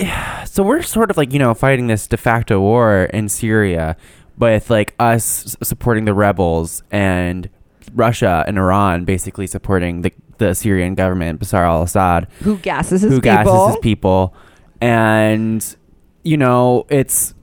so 0.47 0.63
we're 0.63 0.83
sort 0.83 1.11
of 1.11 1.17
like 1.17 1.33
you 1.33 1.39
know 1.41 1.55
fighting 1.55 1.87
this 1.89 2.07
de 2.07 2.17
facto 2.17 2.61
war 2.61 3.05
in 3.13 3.29
Syria, 3.29 3.97
with 4.39 4.71
like 4.71 4.95
us 4.99 5.57
supporting 5.63 6.05
the 6.07 6.15
rebels 6.15 6.83
and 6.91 7.49
Russia 7.95 8.45
and 8.47 8.59
Iran 8.59 9.05
basically 9.05 9.47
supporting 9.47 10.03
the 10.03 10.13
the 10.39 10.53
Syrian 10.55 10.95
government, 10.95 11.41
Bashar 11.41 11.65
al-Assad. 11.65 12.27
who 12.43 12.59
gasses 12.59 13.03
his 13.03 13.13
who 13.13 13.21
people. 13.21 13.35
gasses 13.45 13.67
his 13.69 13.77
people, 13.83 14.35
and 14.81 15.77
you 16.23 16.37
know 16.37 16.87
it's 16.89 17.35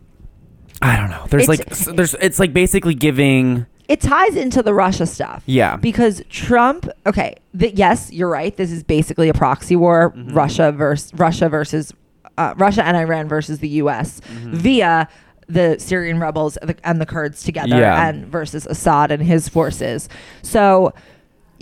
I 0.82 0.98
don't 0.98 1.10
know. 1.10 1.26
There's 1.30 1.48
It's- 1.48 1.88
like 1.88 1.96
there's 1.96 2.16
it's 2.16 2.40
like 2.40 2.54
basically 2.54 2.94
giving 2.96 3.66
it 3.88 4.00
ties 4.02 4.36
into 4.36 4.64
the 4.64 4.74
Russia 4.74 5.06
stuff. 5.06 5.44
yeah 5.46 5.76
Because 5.76 6.22
Trump, 6.30 6.88
okay, 7.06 7.36
th- 7.58 7.74
yes, 7.76 8.10
you're 8.12 8.30
right. 8.30 8.56
This 8.56 8.72
is 8.72 8.84
basically 8.84 9.28
a 9.28 9.34
proxy 9.34 9.76
war, 9.76 10.14
Mhm. 10.16 10.34
Russia 10.34 10.72
versus 10.72 11.12
Russia 11.14 11.50
versus 11.50 11.94
uh, 12.38 12.54
Russia 12.58 12.84
and 12.86 12.96
Iran 12.96 13.28
versus 13.28 13.60
the 13.60 13.68
U.S. 13.84 14.22
Mhm. 14.34 14.54
via 14.54 15.08
the 15.48 15.78
Syrian 15.80 16.20
rebels 16.20 16.58
and 16.84 17.02
the, 17.02 17.06
Kurds 17.06 17.44
together, 17.44 17.78
Yeah. 17.78 18.08
and 18.08 18.26
versus 18.28 18.66
Assad 18.66 19.12
and 19.12 19.24
his 19.24 19.48
forces. 19.50 20.08
So. 20.42 20.94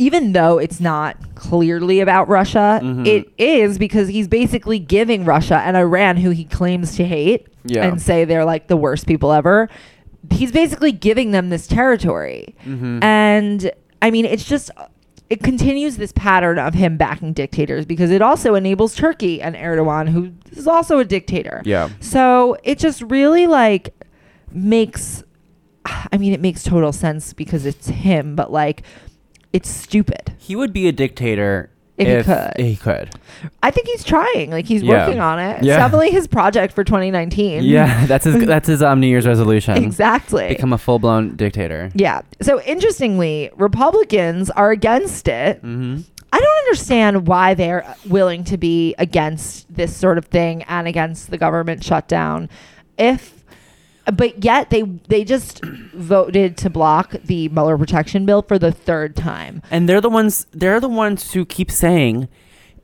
Even 0.01 0.31
though 0.31 0.59
it's 0.59 0.79
not 0.79 1.17
clearly 1.35 1.99
about 1.99 2.29
Russia, 2.29 2.79
Mhm. 2.81 3.05
it 3.05 3.27
is 3.37 3.77
because 3.77 4.07
he's 4.07 4.29
basically 4.29 4.79
giving 4.79 5.25
Russia 5.25 5.57
and 5.57 5.75
Iran, 5.75 6.15
who 6.15 6.29
he 6.29 6.45
claims 6.45 6.95
to 6.95 7.03
hate, 7.03 7.47
Yeah. 7.65 7.85
and 7.85 8.01
say 8.01 8.23
they're 8.23 8.45
like 8.45 8.67
the 8.67 8.77
worst 8.77 9.05
people 9.07 9.33
ever. 9.33 9.67
He's 10.31 10.53
basically 10.53 10.93
giving 10.93 11.31
them 11.31 11.49
this 11.49 11.67
territory. 11.67 12.55
Mhm. 12.65 13.03
And 13.03 13.71
I 14.01 14.09
mean, 14.09 14.23
it's 14.23 14.45
just 14.45 14.71
it 15.29 15.43
continues 15.43 15.97
this 15.97 16.11
pattern 16.11 16.57
of 16.57 16.73
him 16.73 16.97
backing 16.97 17.33
dictators 17.33 17.85
because 17.85 18.09
it 18.09 18.21
also 18.21 18.55
enables 18.55 18.95
Turkey 18.95 19.41
and 19.41 19.55
Erdogan, 19.55 20.09
who 20.09 20.33
is 20.51 20.67
also 20.67 20.99
a 20.99 21.05
dictator. 21.05 21.61
yeah 21.65 21.89
So 21.99 22.57
it 22.63 22.79
just 22.79 23.01
really 23.03 23.47
like 23.47 23.93
makes 24.51 25.23
I 26.11 26.17
mean, 26.17 26.33
it 26.33 26.41
makes 26.41 26.63
total 26.63 26.91
sense 26.91 27.33
because 27.33 27.65
it's 27.65 27.87
him, 27.87 28.35
but 28.35 28.51
like, 28.51 28.83
it's 29.53 29.69
stupid. 29.69 30.35
He 30.37 30.55
would 30.55 30.73
be 30.73 30.87
a 30.87 30.91
dictator 30.91 31.71
If 31.99 32.25
he 32.25 32.33
could. 32.33 32.51
He 32.57 32.75
could. 32.75 33.09
I 33.63 33.71
think 33.71 33.87
he's 33.87 34.03
trying. 34.03 34.51
Like, 34.51 34.65
he's 34.65 34.81
Yeah. 34.83 35.05
working 35.05 35.19
on 35.19 35.39
it. 35.39 35.57
It's 35.57 35.65
Yeah. 35.65 35.77
definitely 35.77 36.11
his 36.11 36.27
project 36.27 36.73
for 36.73 36.83
2019. 36.83 37.63
Yeah, 37.63 38.05
that's 38.05 38.25
his. 38.25 38.45
That's 38.45 38.67
his 38.67 38.81
um, 38.81 38.99
New 38.99 39.07
Year's 39.07 39.27
resolution. 39.27 39.77
exactly. 39.83 40.47
Become 40.49 40.73
a 40.73 40.77
full 40.77 40.99
blown 40.99 41.35
dictator. 41.35 41.91
yeah. 41.93 42.21
So 42.41 42.61
interestingly, 42.61 43.49
Republicans 43.55 44.49
are 44.51 44.71
against 44.71 45.27
it. 45.27 45.57
Mm-hmm. 45.57 46.01
I 46.31 46.37
don't 46.39 46.57
understand 46.67 47.27
why 47.27 47.53
they're 47.55 47.85
willing 48.07 48.43
to 48.45 48.57
be 48.57 48.93
against 48.99 49.73
this 49.73 49.95
sort 49.95 50.17
of 50.19 50.25
thing 50.25 50.63
and 50.63 50.87
against 50.87 51.31
the 51.31 51.37
government 51.39 51.83
shutdown. 51.83 52.49
If 52.97 53.38
but 54.11 54.43
yet 54.43 54.69
they 54.69 54.81
they 54.81 55.23
just 55.23 55.63
voted 55.63 56.57
to 56.57 56.69
block 56.69 57.11
the 57.23 57.49
Mueller 57.49 57.77
protection 57.77 58.25
bill 58.25 58.41
for 58.41 58.57
the 58.59 58.71
third 58.71 59.15
time. 59.15 59.61
And 59.71 59.87
they're 59.87 60.01
the 60.01 60.09
ones. 60.09 60.47
They're 60.51 60.79
the 60.79 60.89
ones 60.89 61.33
who 61.33 61.45
keep 61.45 61.71
saying, 61.71 62.27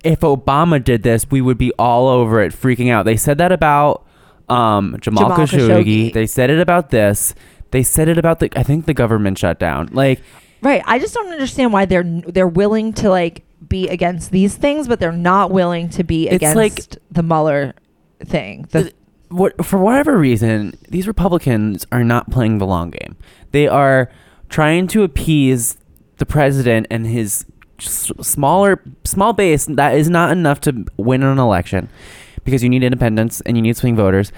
if 0.03 0.19
Obama 0.21 0.83
did 0.83 1.03
this, 1.03 1.29
we 1.29 1.41
would 1.41 1.57
be 1.57 1.71
all 1.79 2.07
over 2.07 2.41
it, 2.41 2.53
freaking 2.53 2.91
out. 2.91 3.05
They 3.05 3.17
said 3.17 3.37
that 3.39 3.51
about 3.51 4.05
um, 4.49 4.97
Jamal, 5.01 5.23
Jamal 5.23 5.37
Khashoggi. 5.37 5.67
Khashoggi. 5.67 6.13
They 6.13 6.27
said 6.27 6.49
it 6.49 6.59
about 6.59 6.89
this. 6.91 7.33
They 7.71 7.83
said 7.83 8.07
it 8.07 8.17
about 8.17 8.39
the. 8.39 8.49
I 8.57 8.63
think 8.63 8.85
the 8.85 8.93
government 8.93 9.37
shutdown. 9.37 9.89
Like 9.91 10.21
Right. 10.61 10.81
I 10.85 10.97
just 10.97 11.13
don't 11.13 11.31
understand 11.31 11.73
why 11.73 11.85
they're 11.85 12.03
they're 12.03 12.47
willing 12.47 12.93
to 12.93 13.09
like 13.09 13.43
be 13.67 13.87
against 13.87 14.31
these 14.31 14.55
things, 14.55 14.87
but 14.87 14.99
they're 14.99 15.11
not 15.11 15.51
willing 15.51 15.89
to 15.89 16.03
be 16.03 16.27
against 16.27 16.55
like- 16.55 16.97
the 17.11 17.23
Mueller 17.23 17.73
thing. 18.23 18.67
The, 18.71 18.91
what 19.29 19.65
for 19.65 19.79
whatever 19.79 20.17
reason, 20.17 20.77
these 20.89 21.07
Republicans 21.07 21.85
are 21.91 22.03
not 22.03 22.29
playing 22.31 22.57
the 22.57 22.65
long 22.65 22.91
game. 22.91 23.15
They 23.51 23.67
are 23.67 24.11
trying 24.49 24.87
to 24.87 25.03
appease 25.03 25.77
the 26.17 26.25
president 26.25 26.87
and 26.89 27.05
his 27.05 27.45
smaller 27.79 28.81
small 29.03 29.33
base. 29.33 29.65
That 29.65 29.95
is 29.95 30.09
not 30.09 30.31
enough 30.31 30.61
to 30.61 30.85
win 30.97 31.23
an 31.23 31.37
election 31.37 31.89
because 32.43 32.63
you 32.63 32.69
need 32.69 32.83
independents 32.83 33.41
and 33.41 33.57
you 33.57 33.61
need 33.63 33.77
swing 33.77 33.95
voters. 33.95 34.31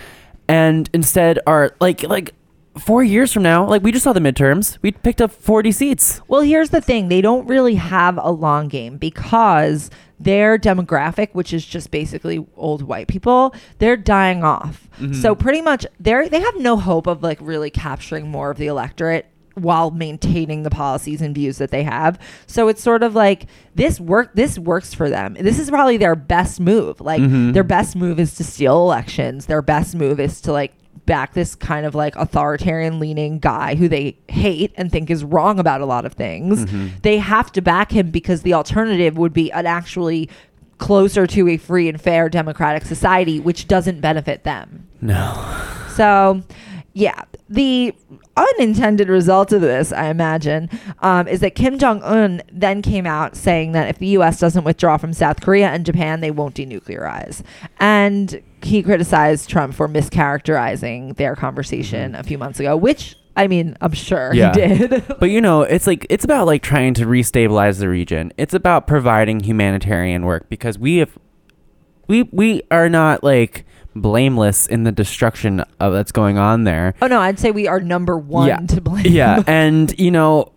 And 0.48 0.90
instead, 0.94 1.40
are 1.46 1.76
like 1.80 2.04
like 2.04 2.34
four 2.80 3.04
years 3.04 3.34
from 3.34 3.44
now, 3.44 3.66
like 3.66 3.84
we 3.84 3.92
just 3.92 4.04
saw 4.04 4.14
the 4.14 4.20
midterms, 4.20 4.78
we 4.82 4.92
picked 4.92 5.22
up 5.22 5.32
forty 5.32 5.72
seats. 5.72 6.22
Well, 6.28 6.42
here's 6.42 6.70
the 6.70 6.82
thing. 6.82 7.10
They 7.10 7.22
don't 7.22 7.48
really 7.48 7.76
have 7.76 8.18
a 8.22 8.32
long 8.32 8.68
game 8.68 8.98
because 8.98 9.90
their 10.20 10.58
demographic, 10.58 11.30
which 11.34 11.54
is 11.54 11.66
just 11.66 11.92
basically 11.92 12.46
old 12.56 12.82
white 12.82 13.08
people, 13.08 13.54
they're 13.78 13.98
dying 13.98 14.44
off. 14.44 14.90
So 15.14 15.36
pretty 15.36 15.62
much 15.62 15.86
they're 16.00 16.28
they 16.28 16.40
have 16.42 16.58
no 16.58 16.76
hope 16.78 17.06
of 17.06 17.22
like 17.22 17.38
really 17.40 17.70
capturing 17.70 18.28
more 18.30 18.50
of 18.50 18.58
the 18.58 18.66
electorate 18.68 19.28
while 19.54 19.90
maintaining 19.92 20.64
the 20.64 20.70
policies 20.70 21.22
and 21.22 21.34
views 21.36 21.58
that 21.60 21.72
they 21.72 21.84
have. 21.84 22.20
So 22.48 22.68
it's 22.68 22.82
sort 22.82 23.04
of 23.04 23.16
like 23.16 23.46
this 23.76 24.00
work 24.00 24.34
this 24.34 24.58
works 24.60 24.94
for 24.96 25.10
them. 25.10 25.36
This 25.40 25.60
is 25.60 25.70
probably 25.70 25.98
their 25.98 26.16
best 26.16 26.60
move. 26.60 27.00
Like 27.02 27.22
Mhm. 27.22 27.54
their 27.54 27.64
best 27.64 27.96
move 27.96 28.20
is 28.20 28.34
to 28.36 28.44
steal 28.44 28.78
elections. 28.82 29.46
Their 29.46 29.62
best 29.62 29.96
move 29.96 30.20
is 30.20 30.42
to 30.42 30.52
like 30.52 30.74
back 31.06 31.34
this 31.34 31.56
kind 31.56 31.86
of 31.86 31.96
like 31.96 32.16
authoritarian 32.16 33.00
leaning 33.00 33.40
guy 33.40 33.76
who 33.76 33.88
they 33.88 34.18
hate 34.28 34.74
and 34.76 34.92
think 34.92 35.10
is 35.10 35.24
wrong 35.24 35.60
about 35.60 35.82
a 35.82 35.86
lot 35.86 36.06
of 36.06 36.14
things. 36.14 36.66
Mm-hmm. 36.66 36.88
They 37.04 37.18
have 37.18 37.52
to 37.54 37.62
back 37.62 37.92
him 37.92 38.12
because 38.12 38.42
the 38.42 38.54
alternative 38.54 39.18
would 39.18 39.34
be 39.34 39.52
an 39.52 39.66
actually 39.66 40.30
closer 40.78 41.26
to 41.26 41.48
a 41.50 41.58
free 41.58 41.90
and 41.90 42.00
fair 42.00 42.30
democratic 42.30 42.86
society 42.86 43.40
which 43.40 43.68
doesn't 43.68 44.02
benefit 44.02 44.44
them. 44.44 44.88
No, 45.02 45.34
So, 45.96 46.44
yeah, 46.94 47.24
the 47.50 47.94
unintended 48.38 49.10
result 49.10 49.52
of 49.52 49.62
this, 49.62 49.92
I 49.92 50.10
imagine, 50.10 50.70
um, 51.00 51.28
is 51.28 51.40
that 51.42 51.56
Kim 51.56 51.78
Jong 51.78 52.02
Un 52.04 52.42
then 52.52 52.82
came 52.82 53.06
out 53.06 53.36
saying 53.36 53.72
that 53.74 53.90
if 53.90 53.98
the 54.00 54.08
U.S. 54.08 54.40
doesn't 54.40 54.64
withdraw 54.64 54.98
from 54.98 55.12
South 55.14 55.42
Korea 55.42 55.70
and 55.70 55.86
Japan, 55.86 56.22
they 56.22 56.32
won't 56.32 56.56
denuclearize. 56.56 57.42
And 57.80 58.42
he 58.64 58.82
criticized 58.84 59.50
Trump 59.50 59.74
for 59.74 59.88
mischaracterizing 59.88 61.16
their 61.18 61.36
conversation 61.36 62.16
a 62.16 62.24
few 62.24 62.38
months 62.38 62.60
ago, 62.60 62.76
which 62.78 63.16
I 63.36 63.48
mean, 63.48 63.78
I'm 63.82 63.92
sure 63.92 64.34
Yeah. 64.34 64.52
he 64.54 64.88
did. 64.88 65.04
but 65.20 65.30
you 65.30 65.42
know, 65.42 65.62
it's 65.62 65.86
like 65.86 66.08
it's 66.10 66.26
about 66.26 66.48
like 66.48 66.64
trying 66.64 66.94
to 66.96 67.06
restabilize 67.06 67.80
the 67.80 67.88
region. 67.90 68.34
It's 68.38 68.54
about 68.56 68.88
providing 68.88 69.42
humanitarian 69.42 70.26
work 70.26 70.50
because 70.50 70.80
we 70.80 70.98
have 70.98 71.18
we 72.08 72.24
we 72.32 72.64
are 72.72 72.90
not 72.90 73.24
like 73.24 73.66
blameless 74.02 74.68
in 74.68 74.84
the 74.84 74.92
destruction 74.92 75.64
of 75.80 75.94
that's 75.94 76.12
going 76.12 76.38
on 76.38 76.64
there. 76.64 76.94
oh 77.02 77.08
no, 77.08 77.20
I'd 77.20 77.40
say 77.40 77.52
we 77.52 77.68
are 77.68 77.80
number 77.80 78.18
one 78.18 78.48
Yeah. 78.48 78.58
to 78.60 78.82
blame. 78.82 79.06
yeah, 79.08 79.44
and 79.48 79.98
you 80.00 80.12
know, 80.12 80.52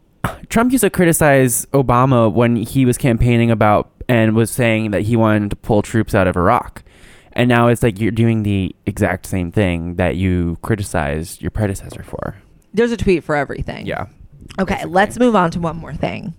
Trump 0.48 0.72
used 0.72 0.82
to 0.82 0.90
criticize 0.90 1.66
Obama 1.66 2.32
when 2.32 2.56
he 2.56 2.84
was 2.84 2.98
campaigning 2.98 3.50
about 3.50 3.90
and 4.08 4.34
was 4.34 4.50
saying 4.50 4.90
that 4.90 5.02
he 5.02 5.16
wanted 5.16 5.50
to 5.50 5.56
pull 5.56 5.82
troops 5.82 6.14
out 6.14 6.26
of 6.26 6.36
Iraq. 6.36 6.82
And 7.32 7.48
now 7.48 7.68
it's 7.68 7.82
like 7.82 8.00
you're 8.00 8.10
doing 8.10 8.42
the 8.42 8.74
exact 8.86 9.24
same 9.26 9.52
thing 9.52 9.94
that 9.94 10.16
you 10.16 10.58
criticized 10.62 11.40
your 11.40 11.52
predecessor 11.52 12.02
for. 12.02 12.34
There's 12.74 12.90
a 12.90 12.96
tweet 12.96 13.22
for 13.22 13.36
everything. 13.36 13.86
Yeah. 13.86 14.06
Okay, 14.58 14.74
basically. 14.74 14.92
let's 14.92 15.18
move 15.18 15.36
on 15.36 15.52
to 15.52 15.60
one 15.60 15.76
more 15.76 15.94
thing. 15.94 16.34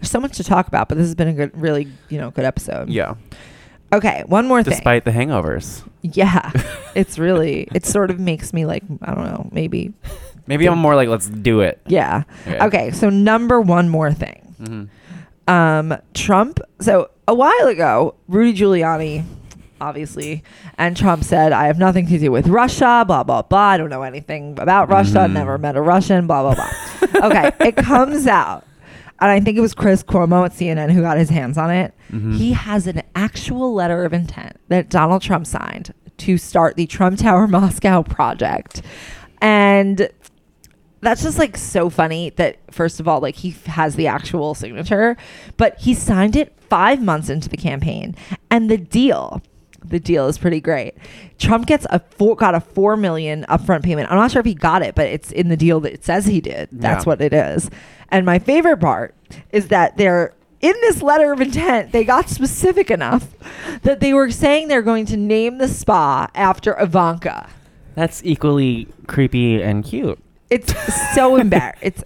There's 0.00 0.10
so 0.10 0.18
much 0.18 0.36
to 0.38 0.44
talk 0.44 0.66
about, 0.66 0.88
but 0.88 0.98
this 0.98 1.06
has 1.06 1.14
been 1.14 1.28
a 1.28 1.32
good, 1.32 1.56
really, 1.56 1.86
you 2.08 2.18
know, 2.18 2.32
good 2.32 2.44
episode. 2.44 2.88
Yeah. 2.90 3.14
Okay, 3.92 4.24
one 4.26 4.48
more 4.48 4.62
thing. 4.64 4.72
Despite 4.72 5.04
the 5.04 5.12
hangovers. 5.12 5.88
Yeah, 6.06 6.52
it's 6.94 7.18
really, 7.18 7.66
it 7.74 7.86
sort 7.86 8.10
of 8.10 8.20
makes 8.20 8.52
me 8.52 8.66
like, 8.66 8.82
I 9.02 9.14
don't 9.14 9.24
know, 9.24 9.48
maybe. 9.52 9.94
Maybe 10.46 10.66
I'm 10.68 10.78
more 10.78 10.94
like 10.94 11.08
let's 11.08 11.26
do 11.30 11.60
it. 11.60 11.80
Yeah. 11.86 12.24
Okay. 12.46 12.58
Okay, 12.66 12.90
so 12.90 13.08
number 13.08 13.58
one 13.62 13.88
more 13.88 14.12
thing. 14.12 14.54
hmm 14.58 14.84
Um, 15.50 15.96
Trump. 16.12 16.60
So 16.80 17.08
a 17.26 17.34
while 17.34 17.66
ago, 17.68 18.14
Rudy 18.28 18.52
Giuliani, 18.52 19.24
obviously, 19.80 20.44
and 20.76 20.94
Trump 20.96 21.24
said, 21.24 21.52
"I 21.52 21.66
have 21.68 21.78
nothing 21.78 22.06
to 22.08 22.18
do 22.18 22.30
with 22.30 22.46
Russia." 22.48 23.04
Blah 23.06 23.24
blah 23.24 23.40
blah. 23.42 23.58
I 23.58 23.76
don't 23.78 23.88
know 23.90 24.02
anything 24.02 24.58
about 24.60 24.90
Russia. 24.90 25.20
Mhm. 25.24 25.32
Never 25.32 25.56
met 25.56 25.76
a 25.76 25.80
Russian. 25.82 26.26
Blah 26.26 26.42
blah 26.52 26.54
blah. 26.54 27.24
okay, 27.30 27.50
it 27.60 27.76
comes 27.76 28.26
out, 28.26 28.64
and 29.24 29.32
I 29.32 29.40
think 29.40 29.56
it 29.58 29.60
was 29.60 29.74
Chris 29.74 30.02
Cuomo 30.02 30.44
at 30.44 30.52
CNN 30.52 30.90
who 30.92 31.00
got 31.02 31.18
his 31.18 31.30
hands 31.30 31.58
on 31.58 31.70
it. 31.70 31.92
Mhm. 32.12 32.36
He 32.36 32.52
has 32.52 32.86
an 32.86 33.02
actual 33.16 33.74
letter 33.74 34.04
of 34.04 34.12
intent 34.12 34.56
that 34.68 34.88
Donald 34.90 35.22
Trump 35.22 35.46
signed 35.46 35.92
to 36.18 36.38
start 36.38 36.76
the 36.76 36.86
Trump 36.86 37.18
Tower 37.18 37.46
Moscow 37.48 38.02
project, 38.02 38.82
and 39.40 40.08
that's 41.00 41.22
just 41.22 41.38
like 41.38 41.56
so 41.56 41.90
funny 41.90 42.30
that 42.36 42.56
first 42.72 42.98
of 43.00 43.06
all 43.06 43.20
like 43.20 43.36
he 43.36 43.54
has 43.66 43.94
the 43.96 44.06
actual 44.06 44.54
signature 44.54 45.16
but 45.58 45.78
he 45.78 45.92
signed 45.92 46.34
it 46.34 46.58
five 46.70 47.02
months 47.02 47.28
into 47.28 47.46
the 47.48 47.58
campaign 47.58 48.16
and 48.50 48.70
the 48.70 48.78
deal 48.78 49.42
the 49.84 50.00
deal 50.00 50.26
is 50.28 50.38
pretty 50.38 50.62
great 50.62 50.94
trump 51.38 51.66
gets 51.66 51.86
a 51.90 51.98
four 51.98 52.34
got 52.36 52.54
a 52.54 52.60
four 52.60 52.96
million 52.96 53.44
upfront 53.50 53.82
payment 53.82 54.10
i'm 54.10 54.16
not 54.16 54.30
sure 54.30 54.40
if 54.40 54.46
he 54.46 54.54
got 54.54 54.80
it 54.80 54.94
but 54.94 55.06
it's 55.06 55.30
in 55.30 55.50
the 55.50 55.58
deal 55.58 55.78
that 55.78 55.92
it 55.92 56.02
says 56.02 56.24
he 56.24 56.40
did 56.40 56.70
that's 56.72 57.04
Yeah. 57.04 57.10
what 57.10 57.20
it 57.20 57.34
is 57.34 57.68
and 58.14 58.24
my 58.24 58.38
favorite 58.38 58.76
part 58.76 59.12
is 59.50 59.68
that 59.68 59.96
they're 59.96 60.32
in 60.60 60.74
this 60.82 61.02
letter 61.02 61.32
of 61.32 61.40
intent, 61.40 61.90
they 61.90 62.04
got 62.04 62.28
specific 62.28 62.88
enough 62.88 63.34
that 63.82 63.98
they 63.98 64.14
were 64.14 64.30
saying 64.30 64.68
they're 64.68 64.82
going 64.82 65.04
to 65.06 65.16
name 65.16 65.58
the 65.58 65.66
spa 65.66 66.28
after 66.32 66.80
Ivanka. 66.80 67.50
That's 67.96 68.24
equally 68.24 68.86
creepy 69.08 69.60
and 69.60 69.84
cute. 69.84 70.20
It's 70.48 70.72
so 71.16 71.34
embarrassing. 71.34 71.80
It's 71.82 72.04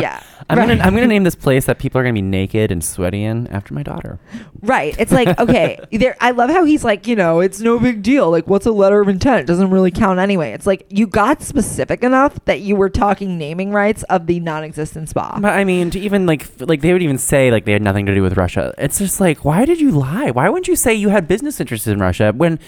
yeah. 0.00 0.24
I'm 0.50 0.58
right. 0.58 0.68
gonna 0.68 0.82
I'm 0.82 0.94
gonna 0.94 1.06
name 1.06 1.24
this 1.24 1.34
place 1.46 1.64
that 1.66 1.78
people 1.78 2.00
are 2.00 2.04
gonna 2.04 2.12
be 2.14 2.22
naked 2.22 2.70
and 2.70 2.84
sweaty 2.84 3.24
in 3.24 3.46
after 3.48 3.72
my 3.74 3.82
daughter. 3.82 4.18
right. 4.62 4.94
It's 4.98 5.12
like 5.12 5.38
okay. 5.38 5.78
There. 5.90 6.16
I 6.20 6.32
love 6.32 6.50
how 6.50 6.64
he's 6.64 6.84
like, 6.84 7.06
you 7.06 7.16
know, 7.16 7.40
it's 7.40 7.60
no 7.60 7.78
big 7.78 8.02
deal. 8.02 8.30
Like, 8.30 8.46
what's 8.46 8.66
a 8.66 8.70
letter 8.72 9.00
of 9.00 9.08
intent? 9.08 9.40
It 9.40 9.46
doesn't 9.46 9.70
really 9.70 9.90
count 9.90 10.18
anyway. 10.18 10.52
It's 10.52 10.66
like 10.66 10.86
you 10.90 11.06
got 11.06 11.42
specific 11.42 12.02
enough 12.02 12.44
that 12.44 12.60
you 12.60 12.76
were 12.76 12.90
talking 12.90 13.38
naming 13.38 13.70
rights 13.72 14.02
of 14.04 14.26
the 14.26 14.40
non-existent 14.40 15.08
spa. 15.08 15.38
But 15.40 15.52
I 15.54 15.64
mean, 15.64 15.90
to 15.90 15.98
even 16.00 16.26
like 16.26 16.46
like 16.60 16.80
they 16.82 16.92
would 16.92 17.02
even 17.02 17.18
say 17.18 17.50
like 17.50 17.64
they 17.64 17.72
had 17.72 17.82
nothing 17.82 18.06
to 18.06 18.14
do 18.14 18.22
with 18.22 18.36
Russia. 18.36 18.74
It's 18.78 18.98
just 18.98 19.20
like, 19.20 19.44
why 19.44 19.64
did 19.64 19.80
you 19.80 19.90
lie? 19.90 20.30
Why 20.30 20.48
wouldn't 20.48 20.68
you 20.68 20.76
say 20.76 20.94
you 20.94 21.08
had 21.08 21.26
business 21.26 21.60
interests 21.60 21.86
in 21.86 21.98
Russia 21.98 22.32
when 22.36 22.58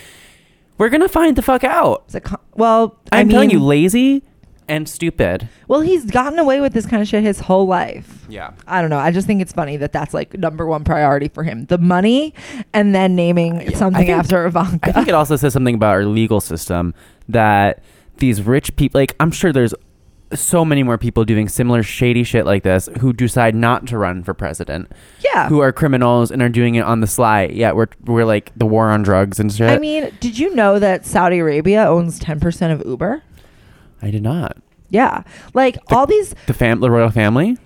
we're 0.79 0.89
gonna 0.91 1.09
find 1.09 1.37
the 1.37 1.43
fuck 1.43 1.65
out? 1.65 2.05
Con- 2.23 2.41
well, 2.55 2.99
I 3.13 3.21
I'm 3.21 3.29
mean, 3.29 3.35
telling 3.35 3.51
you, 3.51 3.61
lazy 3.63 4.23
and 4.69 4.89
stupid. 4.89 5.49
well, 5.69 5.81
he's 5.81 6.05
gotten 6.05 6.39
away 6.39 6.61
with 6.61 6.73
this 6.73 6.87
kind 6.87 7.03
of 7.03 7.09
shit 7.09 7.23
his 7.23 7.41
whole 7.41 7.67
life. 7.67 8.27
Yeah. 8.29 8.53
I 8.67 8.81
don't 8.81 8.91
know. 8.91 8.99
I 8.99 9.11
just 9.11 9.27
think 9.27 9.41
it's 9.41 9.53
funny 9.53 9.77
that 9.77 9.93
that's 9.93 10.13
like 10.15 10.35
number 10.39 10.67
one 10.67 10.85
priority 10.85 11.29
for 11.29 11.43
him: 11.45 11.67
the 11.67 11.79
money, 11.79 12.35
and 12.73 12.95
then 12.95 13.15
naming 13.17 13.61
Yeah, 13.61 13.77
something 13.77 14.07
think- 14.07 14.19
after 14.19 14.47
Ivanka. 14.47 14.89
I 14.91 14.93
think 14.93 15.09
it 15.09 15.15
also 15.15 15.37
says 15.37 15.53
something 15.53 15.75
about 15.75 15.95
our 15.95 16.05
legal 16.05 16.41
system 16.41 16.95
that 17.29 17.83
these 18.19 18.43
rich 18.43 18.75
people, 18.77 19.01
like 19.01 19.15
I'm 19.21 19.31
sure 19.31 19.53
there's 19.53 19.75
so 20.35 20.65
many 20.65 20.83
more 20.83 20.99
people 20.99 21.25
doing 21.25 21.49
similar 21.49 21.85
shady 21.85 22.25
shit 22.25 22.45
like 22.45 22.65
this 22.65 22.89
who 22.99 23.13
decide 23.13 23.55
not 23.55 23.87
to 23.87 23.97
run 23.97 24.25
for 24.25 24.35
president, 24.35 24.91
yeah. 25.25 25.49
who 25.49 25.61
are 25.61 25.73
criminals 25.73 26.33
and 26.33 26.43
are 26.43 26.49
doing 26.49 26.75
it 26.75 26.81
on 26.81 27.01
the 27.01 27.07
sly. 27.07 27.45
Yeah, 27.45 27.71
we're 27.73 27.87
we're 28.05 28.25
like 28.25 28.51
the 28.57 28.67
war 28.67 28.91
on 28.91 29.05
drugs 29.05 29.39
and 29.39 29.53
shit. 29.53 29.71
I 29.71 29.79
mean, 29.79 30.11
did 30.19 30.37
you 30.37 30.53
know 30.55 30.81
that 30.81 31.07
Saudi 31.07 31.39
Arabia 31.39 31.85
owns 31.87 32.19
ten 32.19 32.41
percent 32.41 32.73
of 32.73 32.85
Uber? 32.85 33.23
I 34.07 34.11
did 34.11 34.23
not. 34.23 34.57
Yeah, 34.89 35.23
like 35.53 35.77
all 35.89 36.07
these 36.07 36.35
The 36.47 36.55
fam, 36.55 36.81
the 36.81 36.91
royal 36.91 37.11
family. 37.11 37.59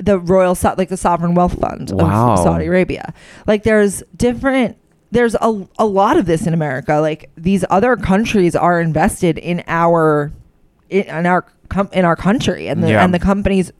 the 0.00 0.18
royal 0.18 0.54
so- 0.56 0.74
like 0.76 0.88
the 0.88 0.96
sovereign 0.96 1.34
wealth 1.34 1.58
fund 1.60 1.90
Wow. 1.92 2.32
of 2.32 2.38
Saudi 2.40 2.66
Arabia. 2.66 3.14
Like 3.46 3.62
there's 3.62 4.02
different 4.16 4.76
there's 5.10 5.34
a, 5.40 5.66
a 5.78 5.86
lot 5.86 6.16
of 6.18 6.26
this 6.26 6.46
in 6.46 6.52
America. 6.52 6.96
Like 6.96 7.30
these 7.36 7.64
other 7.70 7.96
countries 7.96 8.54
are 8.56 8.80
invested 8.80 9.38
in 9.38 9.62
our 9.68 10.32
in, 10.90 11.02
in 11.04 11.26
our 11.26 11.46
com- 11.68 11.88
in 11.92 12.04
our 12.04 12.16
country 12.16 12.68
and 12.68 12.82
the 12.82 12.88
Yeah. 12.90 13.04
and 13.04 13.14
the 13.14 13.18
companies 13.20 13.70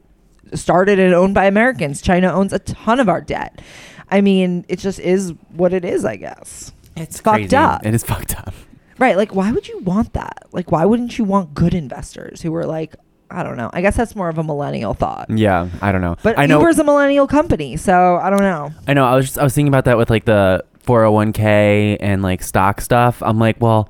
started 0.53 0.97
and 0.99 1.13
owned 1.13 1.33
by 1.35 1.45
Americans. 1.45 2.01
China 2.01 2.31
owns 2.33 2.53
a 2.53 2.59
ton 2.59 2.99
of 3.01 3.09
our 3.09 3.21
debt. 3.21 3.61
I 4.09 4.21
mean, 4.21 4.65
it 4.69 4.79
just 4.79 4.99
is 4.99 5.33
what 5.51 5.73
it 5.73 5.83
is, 5.85 6.03
I 6.05 6.15
guess. 6.15 6.71
It's 6.95 7.19
fucked 7.19 7.35
crazy. 7.41 7.55
up. 7.55 7.85
It 7.85 7.93
is 7.93 8.03
fucked 8.03 8.35
up. 8.39 8.53
Right. 8.99 9.17
Like, 9.17 9.33
why 9.33 9.51
would 9.51 9.67
you 9.67 9.79
want 9.79 10.13
that? 10.13 10.43
Like, 10.51 10.71
why 10.71 10.85
wouldn't 10.85 11.17
you 11.17 11.23
want 11.23 11.53
good 11.55 11.73
investors 11.73 12.41
who 12.41 12.53
are 12.55 12.65
like, 12.65 12.95
I 13.31 13.43
don't 13.43 13.57
know. 13.57 13.69
I 13.73 13.81
guess 13.81 13.95
that's 13.95 14.15
more 14.15 14.27
of 14.29 14.37
a 14.37 14.43
millennial 14.43 14.93
thought. 14.93 15.29
Yeah, 15.29 15.69
I 15.81 15.91
don't 15.91 16.01
know. 16.01 16.15
But 16.23 16.37
I 16.39 16.45
know. 16.47 16.59
Uber's 16.59 16.79
a 16.79 16.83
millennial 16.83 17.27
company, 17.27 17.77
so 17.77 18.17
I 18.17 18.29
don't 18.29 18.39
know. 18.41 18.71
I 18.87 18.93
know. 18.93 19.05
I 19.05 19.15
was 19.15 19.25
just, 19.27 19.37
I 19.37 19.43
was 19.43 19.53
thinking 19.53 19.67
about 19.69 19.85
that 19.85 19.97
with 19.97 20.09
like 20.09 20.25
the 20.25 20.65
401k 20.85 21.97
and 21.99 22.21
like 22.21 22.41
stock 22.43 22.81
stuff. 22.81 23.21
I'm 23.21 23.39
like, 23.39 23.57
well, 23.61 23.89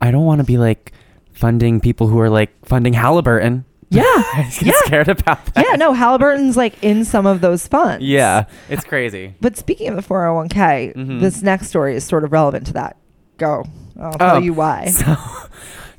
I 0.00 0.10
don't 0.10 0.24
want 0.24 0.40
to 0.40 0.44
be 0.44 0.58
like 0.58 0.92
funding 1.32 1.80
people 1.80 2.06
who 2.08 2.18
are 2.20 2.30
like 2.30 2.50
funding 2.66 2.92
Halliburton. 2.92 3.64
Yeah. 3.88 4.02
I 4.04 4.42
just 4.46 4.58
get 4.60 4.66
Yeah. 4.66 4.80
scared 4.86 5.08
about 5.08 5.46
that. 5.54 5.64
yeah, 5.68 5.76
no, 5.76 5.92
Halliburton's 5.92 6.56
like 6.56 6.82
in 6.82 7.04
some 7.04 7.24
of 7.26 7.40
those 7.40 7.66
funds. 7.68 8.04
Yeah, 8.04 8.46
it's 8.68 8.84
crazy. 8.84 9.34
But 9.40 9.56
speaking 9.56 9.88
of 9.88 9.96
the 9.96 10.02
401k, 10.02 10.94
Mhm. 10.96 11.20
this 11.20 11.42
next 11.42 11.68
story 11.68 11.94
is 11.94 12.04
sort 12.04 12.24
of 12.24 12.32
relevant 12.32 12.66
to 12.66 12.72
that. 12.74 12.96
Go. 13.38 13.64
I'll 14.00 14.14
Oh. 14.14 14.18
tell 14.18 14.42
you 14.42 14.52
why. 14.54 14.86
So, 14.90 15.16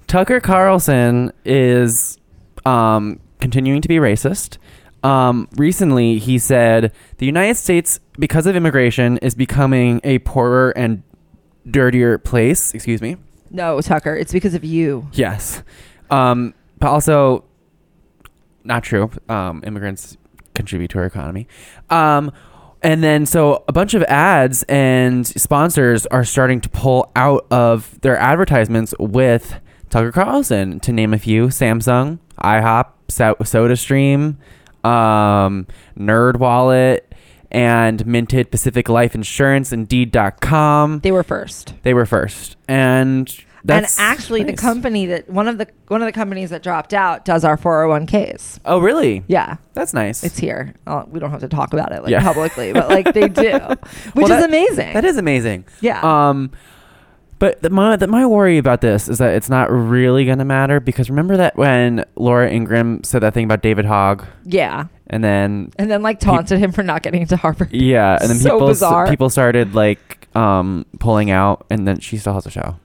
Tucker 0.07 0.39
Carlson 0.39 1.31
is 1.43 2.17
um, 2.65 3.19
continuing 3.41 3.81
to 3.81 3.87
be 3.89 3.95
racist. 3.97 4.57
Um, 5.03 5.47
recently, 5.57 6.17
he 6.17 6.39
said 6.39 6.91
the 7.17 7.25
United 7.25 7.55
States, 7.55 7.99
because 8.17 8.45
of 8.45 8.55
immigration, 8.55 9.17
is 9.17 9.35
becoming 9.35 9.99
a 10.03 10.19
poorer 10.19 10.71
and 10.77 11.03
dirtier 11.69 12.17
place. 12.17 12.73
Excuse 12.73 13.01
me. 13.01 13.17
No, 13.51 13.79
Tucker, 13.81 14.15
it's 14.15 14.31
because 14.31 14.53
of 14.53 14.63
you. 14.63 15.09
Yes. 15.13 15.61
Um, 16.09 16.53
but 16.79 16.87
also, 16.87 17.43
not 18.63 18.83
true. 18.83 19.11
Um, 19.29 19.63
immigrants 19.65 20.17
contribute 20.53 20.89
to 20.91 20.99
our 20.99 21.05
economy. 21.05 21.47
Um, 21.89 22.31
and 22.87 23.03
then, 23.03 23.25
so 23.25 23.65
a 23.67 23.73
bunch 23.73 23.95
of 23.95 24.03
ads 24.03 24.63
and 24.63 25.27
sponsors 25.27 26.05
are 26.05 26.23
starting 26.23 26.61
to 26.61 26.69
pull 26.69 27.11
out 27.17 27.45
of 27.51 27.99
their 27.99 28.15
advertisements 28.15 28.93
with 28.97 29.59
Tucker 29.89 30.13
Carlson, 30.13 30.79
to 30.79 30.93
name 30.93 31.13
a 31.13 31.19
few 31.19 31.47
Samsung, 31.47 32.19
IHOP, 32.41 32.85
so- 33.09 33.35
SodaStream, 33.41 34.37
um, 34.85 35.67
NerdWallet, 35.99 37.01
and 37.51 38.05
Minted 38.05 38.51
Pacific 38.51 38.87
Life 38.87 39.15
Insurance, 39.15 39.73
Indeed.com. 39.73 40.99
They 40.99 41.11
were 41.11 41.23
first. 41.23 41.73
They 41.83 41.93
were 41.93 42.05
first. 42.05 42.55
And 42.69 43.29
that's 43.67 43.99
and 43.99 44.05
actually 44.07 44.43
the 44.43 44.53
company 44.53 45.05
that 45.07 45.29
one 45.29 45.47
of 45.47 45.57
the 45.57 45.67
one 45.87 46.01
of 46.01 46.05
the 46.07 46.11
companies 46.11 46.49
that 46.49 46.63
dropped 46.63 46.93
out 46.93 47.25
does 47.25 47.43
our 47.45 47.57
401ks. 47.57 48.59
Oh, 48.65 48.79
really? 48.79 49.23
Yeah. 49.27 49.57
That's 49.73 49.93
nice. 49.93 50.23
It's 50.23 50.37
here. 50.39 50.73
We 51.07 51.19
don't 51.19 51.31
have 51.31 51.41
to 51.41 51.47
talk 51.47 51.73
about 51.73 51.91
it 51.91 52.01
like 52.01 52.11
Yeah. 52.11 52.23
publicly, 52.23 52.73
but 52.73 52.89
like 52.89 53.13
they 53.13 53.27
do, 53.27 53.51
which 54.13 54.29
Well, 54.29 54.31
is 54.39 54.43
amazing. 54.45 54.93
That 54.93 55.05
is 55.05 55.17
amazing. 55.17 55.65
Yeah. 55.81 56.01
Um, 56.29 56.51
but 57.39 57.61
the, 57.61 57.69
my 57.69 57.95
the, 57.95 58.07
my 58.07 58.25
worry 58.25 58.57
about 58.57 58.81
this 58.81 59.07
is 59.07 59.19
that 59.19 59.35
it's 59.35 59.47
not 59.49 59.69
really 59.71 60.25
gonna 60.25 60.43
matter 60.45 60.79
because 60.79 61.07
remember 61.09 61.37
that 61.37 61.55
when 61.55 62.03
Laura 62.15 62.49
Ingraham 62.49 63.03
said 63.03 63.21
that 63.21 63.35
thing 63.35 63.45
about 63.45 63.61
David 63.61 63.85
Hogg, 63.85 64.25
yeah. 64.43 64.85
and 65.05 65.23
then 65.23 65.71
And 65.77 65.91
then 65.91 66.01
like 66.01 66.19
taunted 66.19 66.57
him 66.57 66.71
for 66.71 66.81
not 66.81 67.03
getting 67.03 67.21
into 67.21 67.37
Harvard. 67.37 67.71
yeah, 67.71 68.17
and 68.19 68.29
then 68.31 68.37
So 68.39 68.51
people 68.55 68.67
bizarre. 68.69 69.07
people 69.07 69.29
started 69.29 69.75
like 69.75 70.27
um 70.35 70.87
pulling 70.99 71.29
out, 71.29 71.67
and 71.69 71.87
then 71.87 71.99
she 71.99 72.17
still 72.17 72.33
has 72.33 72.47
a 72.47 72.51
show. 72.51 72.77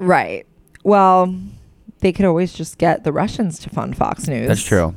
Right. 0.00 0.46
Well, 0.82 1.38
they 2.00 2.12
could 2.12 2.24
always 2.24 2.52
just 2.52 2.78
get 2.78 3.04
the 3.04 3.12
Russians 3.12 3.58
to 3.60 3.70
fund 3.70 3.96
Fox 3.96 4.26
News. 4.26 4.48
That's 4.48 4.64
true. 4.64 4.94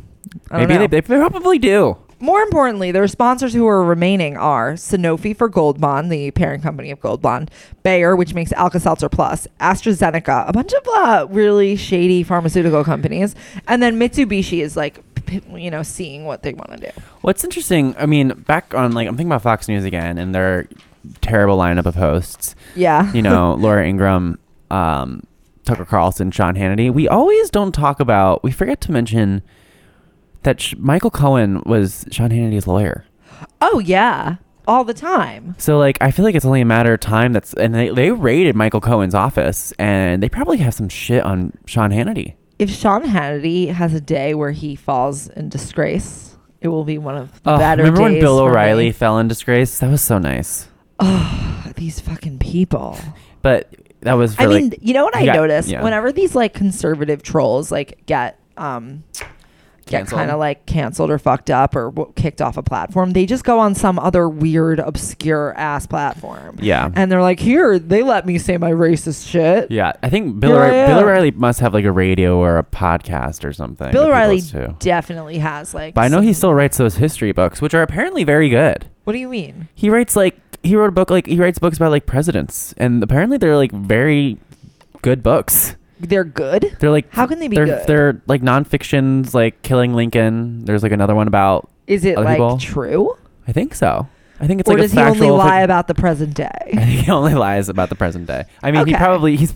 I 0.49 0.65
Maybe 0.65 0.77
they, 0.77 0.87
they 0.87 1.01
probably 1.01 1.59
do. 1.59 1.97
More 2.19 2.41
importantly, 2.41 2.93
their 2.93 3.07
sponsors 3.09 3.53
who 3.53 3.67
are 3.67 3.83
remaining 3.83 4.37
are 4.37 4.73
Sanofi 4.75 5.35
for 5.35 5.49
Gold 5.49 5.81
Bond, 5.81 6.09
the 6.09 6.31
parent 6.31 6.63
company 6.63 6.89
of 6.89 7.01
Gold 7.01 7.21
Bond, 7.21 7.51
Bayer, 7.83 8.15
which 8.15 8.33
makes 8.33 8.53
Alka-Seltzer 8.53 9.09
Plus, 9.09 9.45
AstraZeneca, 9.59 10.47
a 10.47 10.53
bunch 10.53 10.71
of 10.71 10.87
uh, 10.87 11.27
really 11.29 11.75
shady 11.75 12.23
pharmaceutical 12.23 12.85
companies, 12.85 13.35
and 13.67 13.83
then 13.83 13.99
Mitsubishi 13.99 14.61
is 14.61 14.77
like, 14.77 15.01
p- 15.25 15.41
you 15.53 15.69
know, 15.69 15.83
seeing 15.83 16.23
what 16.23 16.43
they 16.43 16.53
want 16.53 16.71
to 16.71 16.77
do. 16.77 17.01
What's 17.21 17.43
interesting, 17.43 17.93
I 17.97 18.05
mean, 18.05 18.29
back 18.29 18.73
on 18.73 18.93
like 18.93 19.09
I'm 19.09 19.17
thinking 19.17 19.27
about 19.31 19.41
Fox 19.41 19.67
News 19.67 19.83
again, 19.83 20.17
and 20.17 20.33
their 20.33 20.69
terrible 21.19 21.57
lineup 21.57 21.85
of 21.85 21.95
hosts. 21.95 22.55
Yeah. 22.73 23.11
you 23.11 23.21
know, 23.21 23.53
Laura 23.59 23.85
Ingraham, 23.85 24.39
um, 24.71 25.23
Tucker 25.65 25.85
Carlson, 25.85 26.31
Sean 26.31 26.55
Hannity. 26.55 26.91
We 26.93 27.07
always 27.07 27.49
don't 27.49 27.71
talk 27.73 27.99
about. 27.99 28.43
We 28.43 28.51
forget 28.51 28.81
to 28.81 28.91
mention 28.91 29.41
that 30.43 30.59
Sh- 30.59 30.75
Michael 30.77 31.11
Cohen 31.11 31.61
was 31.65 32.05
Sean 32.11 32.29
Hannity's 32.31 32.67
lawyer. 32.67 33.05
oh 33.61 33.79
yeah, 33.79 34.37
all 34.67 34.83
the 34.83 34.93
time. 34.93 35.55
So 35.57 35.77
like, 35.77 35.97
I 36.01 36.11
feel 36.11 36.25
like 36.25 36.35
it's 36.35 36.45
only 36.45 36.61
a 36.61 36.65
matter 36.65 36.93
of 36.93 36.99
time. 36.99 37.33
That's 37.33 37.53
and 37.53 37.73
they 37.73 37.89
they 37.89 38.11
raided 38.11 38.55
Michael 38.55 38.81
Cohen's 38.81 39.15
office, 39.15 39.71
and 39.79 40.21
they 40.21 40.29
probably 40.29 40.57
have 40.57 40.73
some 40.73 40.89
shit 40.89 41.23
on 41.23 41.53
Sean 41.65 41.91
Hannity. 41.91 42.35
If 42.59 42.69
Sean 42.69 43.03
Hannity 43.03 43.69
has 43.73 43.93
a 43.93 44.01
day 44.01 44.33
where 44.35 44.51
he 44.51 44.75
falls 44.75 45.27
in 45.29 45.49
disgrace, 45.49 46.37
it 46.61 46.67
will 46.67 46.83
be 46.83 46.97
one 46.97 47.17
of 47.17 47.41
the 47.43 47.51
Oh, 47.55 47.57
better 47.57 47.83
remember 47.83 48.01
when 48.01 48.19
Bill 48.19 48.39
O'Reilly 48.39 48.85
me. 48.85 48.91
fell 48.91 49.17
in 49.19 49.27
disgrace? 49.27 49.79
That 49.79 49.89
was 49.89 50.01
so 50.01 50.17
nice. 50.17 50.67
Oh, 50.99 51.71
these 51.75 51.99
fucking 51.99 52.39
people. 52.39 52.97
But 53.41 53.73
that 54.03 54.13
was. 54.13 54.35
I 54.39 54.45
mean, 54.47 54.69
like, 54.69 54.79
you 54.81 54.93
know 54.93 55.03
what 55.05 55.15
I 55.15 55.25
got- 55.25 55.35
noticed? 55.35 55.69
yeah. 55.69 55.83
Whenever 55.83 56.11
these 56.11 56.35
like 56.35 56.53
conservative 56.53 57.23
trolls 57.23 57.71
like 57.71 58.03
get 58.05 58.39
um 58.57 59.03
get 59.85 60.07
kind 60.07 60.31
of 60.31 60.39
like 60.39 60.65
canceled 60.65 61.11
or 61.11 61.19
fucked 61.19 61.49
up 61.49 61.75
or 61.75 61.91
w- 61.91 62.13
kicked 62.15 62.41
off 62.41 62.55
a 62.55 62.63
platform, 62.63 63.11
they 63.11 63.25
just 63.25 63.43
go 63.43 63.59
on 63.59 63.75
some 63.75 63.99
other 63.99 64.29
weird 64.29 64.79
obscure 64.79 65.53
ass 65.57 65.85
platform. 65.85 66.57
yeah. 66.61 66.89
And 66.95 67.11
they're 67.11 67.21
like, 67.21 67.39
"Here, 67.39 67.77
they 67.77 68.01
let 68.01 68.25
me 68.25 68.37
say 68.37 68.57
my 68.57 68.71
racist 68.71 69.27
shit." 69.29 69.69
yeah, 69.71 69.91
I 70.01 70.09
think 70.09 70.39
Bill, 70.39 70.57
I 70.57 70.87
Bill. 70.87 70.99
O'Reilly 70.99 71.31
must 71.31 71.59
have 71.59 71.73
like 71.73 71.83
a 71.83 71.91
radio 71.91 72.37
or 72.37 72.57
a 72.57 72.63
podcast 72.63 73.43
or 73.43 73.51
something. 73.51 73.91
Bill 73.91 74.05
O'Reilly 74.05 74.41
definitely 74.79 75.39
has 75.39 75.73
like 75.73 75.95
But 75.95 76.05
I 76.05 76.07
know 76.07 76.21
he 76.21 76.31
still 76.31 76.53
writes 76.53 76.77
those 76.77 76.95
history 76.95 77.33
books, 77.33 77.61
which 77.61 77.73
are 77.73 77.81
apparently 77.81 78.23
very 78.23 78.47
good. 78.47 78.87
What 79.03 79.11
do 79.13 79.19
you 79.19 79.27
mean? 79.27 79.67
He 79.75 79.89
writes 79.89 80.15
like 80.15 80.37
he 80.63 80.75
wrote 80.75 80.87
a 80.89 80.91
book 80.91 81.09
like 81.09 81.27
he 81.27 81.37
writes 81.37 81.59
books 81.59 81.77
about 81.77 81.91
like 81.91 82.05
presidents, 82.05 82.73
and 82.77 83.03
apparently 83.03 83.37
they're 83.37 83.57
like 83.57 83.71
very 83.71 84.37
good 85.01 85.21
books. 85.23 85.75
They're 85.99 86.23
good? 86.23 86.75
They're 86.79 86.91
like 86.91 87.09
How 87.13 87.27
can 87.27 87.39
they 87.39 87.47
be 87.47 87.55
they're, 87.55 87.65
good? 87.65 87.87
They're 87.87 88.21
like 88.27 88.41
nonfictions, 88.41 89.33
like 89.33 89.61
Killing 89.61 89.93
Lincoln. 89.93 90.65
There's 90.65 90.83
like 90.83 90.91
another 90.91 91.15
one 91.15 91.27
about. 91.27 91.69
Is 91.87 92.03
it 92.05 92.17
Other 92.17 92.25
like 92.25 92.37
people? 92.37 92.57
true? 92.57 93.17
I 93.47 93.51
think 93.51 93.73
so. 93.75 94.07
I 94.39 94.47
think 94.47 94.59
it's 94.61 94.69
or 94.69 94.73
like 94.73 94.81
does 94.81 94.91
he 94.91 94.99
only 94.99 95.29
lie 95.29 95.61
fic- 95.61 95.63
about 95.65 95.87
the 95.87 95.93
present 95.93 96.37
I 96.39 96.43
day? 96.43 96.71
think 96.73 97.05
he 97.05 97.11
only 97.11 97.33
lies 97.35 97.69
about 97.69 97.89
the 97.89 97.95
present 97.95 98.25
day. 98.27 98.45
I 98.61 98.71
mean, 98.71 98.85
he 98.85 98.93
probably 98.93 99.35
he's 99.37 99.53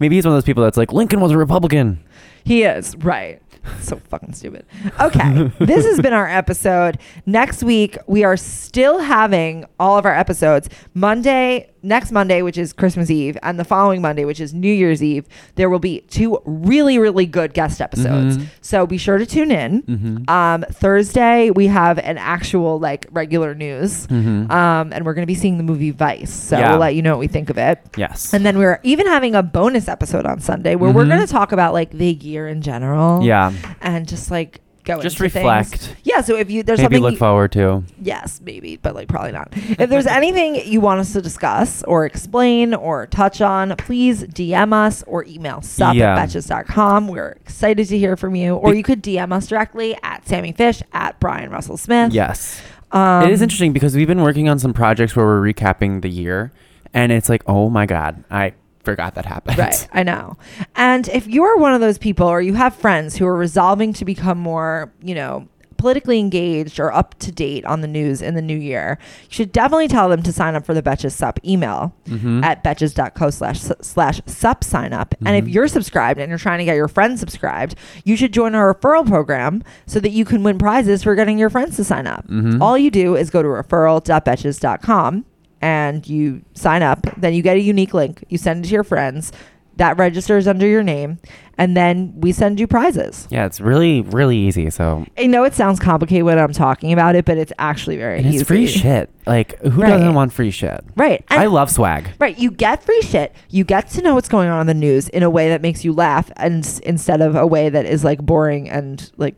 maybe 0.00 0.16
he's 0.16 0.24
one 0.26 0.32
of 0.32 0.36
those 0.36 0.44
people 0.44 0.62
that's 0.62 0.76
like 0.76 0.92
Lincoln 0.92 1.20
was 1.20 1.32
a 1.32 1.38
Republican. 1.38 2.02
He 2.44 2.62
is, 2.64 2.96
right. 2.96 3.40
So 3.80 3.96
fucking 3.96 4.34
stupid. 4.34 4.66
Okay. 5.00 5.50
this 5.60 5.86
has 5.86 6.00
been 6.00 6.12
our 6.12 6.28
episode. 6.28 6.98
Next 7.26 7.62
week, 7.62 7.96
we 8.06 8.22
are 8.24 8.36
still 8.36 8.98
having 8.98 9.64
all 9.78 9.96
of 9.96 10.04
our 10.04 10.14
episodes. 10.14 10.68
Monday, 10.94 11.70
next 11.82 12.10
Monday, 12.12 12.42
which 12.42 12.58
is 12.58 12.72
Christmas 12.72 13.10
Eve, 13.10 13.36
and 13.42 13.58
the 13.58 13.64
following 13.64 14.00
Monday, 14.02 14.24
which 14.24 14.40
is 14.40 14.52
New 14.54 14.72
Year's 14.72 15.02
Eve, 15.02 15.26
there 15.54 15.70
will 15.70 15.78
be 15.78 16.00
two 16.08 16.38
really, 16.44 16.98
really 16.98 17.26
good 17.26 17.54
guest 17.54 17.80
episodes. 17.80 18.38
Mhm. 18.38 18.46
So 18.60 18.86
be 18.86 18.98
sure 18.98 19.18
to 19.18 19.26
tune 19.26 19.50
in. 19.50 19.82
Mm-hmm. 19.82 20.30
Um, 20.30 20.64
Thursday, 20.70 21.50
we 21.50 21.66
have 21.68 21.98
an 21.98 22.18
actual, 22.18 22.78
like, 22.78 23.06
regular 23.10 23.54
news. 23.54 24.06
mm-hmm. 24.06 24.50
Um, 24.50 24.92
and 24.92 25.04
we're 25.04 25.14
going 25.14 25.22
to 25.22 25.26
be 25.26 25.34
seeing 25.34 25.56
the 25.56 25.62
movie 25.64 25.90
Vice. 25.90 26.32
So 26.32 26.58
Yeah. 26.58 26.70
we'll 26.70 26.80
let 26.80 26.94
you 26.94 27.02
know 27.02 27.12
what 27.12 27.20
we 27.20 27.28
think 27.28 27.50
of 27.50 27.58
it. 27.58 27.80
yes. 27.96 28.32
And 28.34 28.44
then 28.44 28.58
we're 28.58 28.80
even 28.82 29.06
having 29.06 29.34
a 29.34 29.42
bonus 29.42 29.88
episode 29.88 30.26
on 30.26 30.40
Sunday 30.40 30.74
where 30.74 30.90
we're 30.90 31.04
Mhm. 31.04 31.08
going 31.08 31.20
to 31.26 31.32
talk 31.32 31.52
about 31.52 31.72
like 31.72 31.90
the 31.90 32.12
year 32.12 32.48
in 32.48 32.62
general. 32.62 33.22
yeah. 33.22 33.52
And 33.80 34.06
just 34.08 34.30
like 34.30 34.60
go 34.88 35.00
Just 35.02 35.16
into 35.20 35.30
things. 35.30 35.44
reflect. 35.44 35.96
Yeah. 36.02 36.20
So 36.22 36.36
if 36.36 36.50
you 36.50 36.62
there's 36.64 36.78
Maybe 36.78 36.96
something 36.96 37.02
look 37.02 37.12
you- 37.12 37.18
forward 37.18 37.52
to. 37.52 37.84
yes, 38.02 38.40
maybe, 38.44 38.76
but 38.76 38.94
like 38.94 39.08
probably 39.08 39.32
not. 39.32 39.48
if 39.54 39.88
there's 39.90 40.06
anything 40.20 40.56
you 40.66 40.80
want 40.80 40.98
us 41.00 41.12
to 41.12 41.22
discuss 41.22 41.82
or 41.84 42.04
explain 42.06 42.74
or 42.74 43.06
touch 43.06 43.40
on, 43.40 43.74
please 43.76 44.24
DM 44.24 44.72
us 44.72 45.04
or 45.06 45.24
email 45.26 45.60
sup 45.62 45.94
Yeah. 45.94 46.16
at 46.18 46.28
betches.com. 46.28 47.06
We're 47.08 47.30
excited 47.42 47.86
to 47.88 47.98
hear 47.98 48.16
from 48.16 48.34
you. 48.34 48.54
Or 48.56 48.72
Be- 48.72 48.78
you 48.78 48.82
could 48.82 49.02
DM 49.02 49.32
us 49.32 49.46
directly 49.46 49.96
at 50.02 50.26
Sami 50.26 50.52
Fish 50.52 50.82
at 50.92 51.20
Bryan 51.20 51.50
Russell 51.50 51.76
Smith. 51.76 52.12
Yes. 52.12 52.60
Um, 52.90 53.24
it 53.24 53.30
is 53.30 53.42
interesting 53.42 53.72
because 53.74 53.94
we've 53.94 54.08
been 54.08 54.22
working 54.22 54.48
on 54.48 54.58
some 54.58 54.72
projects 54.72 55.14
where 55.14 55.26
we're 55.26 55.42
recapping 55.52 56.00
the 56.00 56.08
year, 56.08 56.52
and 56.94 57.12
it's 57.12 57.28
like, 57.28 57.42
oh 57.46 57.68
my 57.68 57.84
god, 57.84 58.24
I 58.30 58.54
forgot 58.84 59.14
that 59.16 59.26
happened. 59.26 59.58
Right, 59.58 59.88
I 59.92 60.02
know. 60.02 60.36
And 60.76 61.08
if 61.08 61.26
you're 61.26 61.56
one 61.58 61.74
of 61.74 61.80
those 61.80 61.98
people 61.98 62.26
or 62.26 62.40
you 62.40 62.54
have 62.54 62.74
friends 62.74 63.16
who 63.16 63.26
are 63.26 63.36
resolving 63.36 63.92
to 63.94 64.04
become 64.04 64.38
more, 64.38 64.92
you 65.02 65.14
know, 65.14 65.48
politically 65.76 66.18
engaged 66.18 66.80
or 66.80 66.92
up 66.92 67.16
to 67.20 67.30
date 67.30 67.64
on 67.64 67.82
the 67.82 67.86
news 67.86 68.20
in 68.20 68.34
the 68.34 68.42
new 68.42 68.56
year, 68.58 68.98
you 69.00 69.28
should 69.30 69.52
definitely 69.52 69.86
tell 69.86 70.08
them 70.08 70.20
to 70.24 70.32
sign 70.32 70.56
up 70.56 70.66
for 70.66 70.74
the 70.74 70.82
Betches 70.82 71.12
Sup 71.12 71.38
email 71.44 71.94
Mhm. 72.08 72.42
at 72.42 72.64
betches.co 72.64 73.30
slash 73.30 73.60
slash 73.80 74.20
sup 74.26 74.64
sign 74.64 74.92
up. 74.92 75.14
And 75.24 75.36
if 75.36 75.44
Mhm. 75.44 75.52
you're 75.52 75.68
subscribed 75.68 76.18
and 76.18 76.30
you're 76.30 76.38
trying 76.38 76.58
to 76.58 76.64
get 76.64 76.74
your 76.74 76.88
friends 76.88 77.20
subscribed, 77.20 77.76
you 78.04 78.16
should 78.16 78.32
join 78.32 78.56
our 78.56 78.74
referral 78.74 79.06
program 79.06 79.62
so 79.86 80.00
that 80.00 80.10
you 80.10 80.24
can 80.24 80.42
win 80.42 80.58
prizes 80.58 81.04
for 81.04 81.14
getting 81.14 81.38
your 81.38 81.48
friends 81.48 81.76
to 81.76 81.84
sign 81.84 82.08
up. 82.08 82.26
Mhm. 82.26 82.60
All 82.60 82.76
you 82.76 82.90
do 82.90 83.14
is 83.14 83.30
go 83.30 83.40
to 83.40 83.48
referral.betches.com 83.48 85.24
and 85.60 86.06
you 86.08 86.42
sign 86.54 86.82
up. 86.82 87.06
Then 87.16 87.34
you 87.34 87.42
get 87.42 87.56
a 87.56 87.60
unique 87.60 87.94
link. 87.94 88.24
You 88.28 88.38
send 88.38 88.64
it 88.64 88.68
to 88.68 88.74
your 88.74 88.84
friends. 88.84 89.32
That 89.76 89.96
registers 89.96 90.48
under 90.48 90.66
your 90.66 90.82
name. 90.82 91.18
And 91.56 91.76
then 91.76 92.12
we 92.16 92.32
send 92.32 92.58
you 92.58 92.66
prizes. 92.66 93.28
Yeah, 93.30 93.46
it's 93.46 93.60
really, 93.60 94.00
really 94.00 94.36
easy. 94.36 94.70
So 94.70 95.06
I 95.16 95.26
know 95.28 95.44
it 95.44 95.54
sounds 95.54 95.78
complicated 95.78 96.24
when 96.24 96.36
I'm 96.36 96.52
talking 96.52 96.92
about 96.92 97.14
it, 97.14 97.24
but 97.24 97.38
it's 97.38 97.52
actually 97.60 97.96
very 97.96 98.18
and 98.18 98.26
easy. 98.26 98.38
it's 98.38 98.48
free 98.48 98.66
shit. 98.66 99.08
Like, 99.24 99.56
who 99.60 99.82
Right. 99.82 99.90
doesn't 99.90 100.14
want 100.14 100.32
free 100.32 100.50
shit? 100.50 100.80
Right. 100.96 101.24
And 101.30 101.40
I 101.40 101.46
love 101.46 101.70
swag. 101.70 102.08
Right, 102.18 102.36
you 102.36 102.50
get 102.50 102.82
free 102.82 103.02
shit. 103.02 103.32
You 103.50 103.62
get 103.62 103.88
to 103.90 104.02
know 104.02 104.16
what's 104.16 104.28
going 104.28 104.48
on 104.48 104.60
in 104.62 104.66
the 104.66 104.74
news 104.74 105.08
in 105.10 105.22
a 105.22 105.30
way 105.30 105.48
that 105.50 105.62
makes 105.62 105.84
you 105.84 105.92
laugh, 105.92 106.28
and 106.36 106.64
s- 106.64 106.80
instead 106.80 107.20
of 107.20 107.36
a 107.36 107.46
way 107.46 107.68
that 107.68 107.86
is 107.86 108.02
like 108.02 108.20
boring 108.20 108.68
and 108.68 109.12
like 109.16 109.36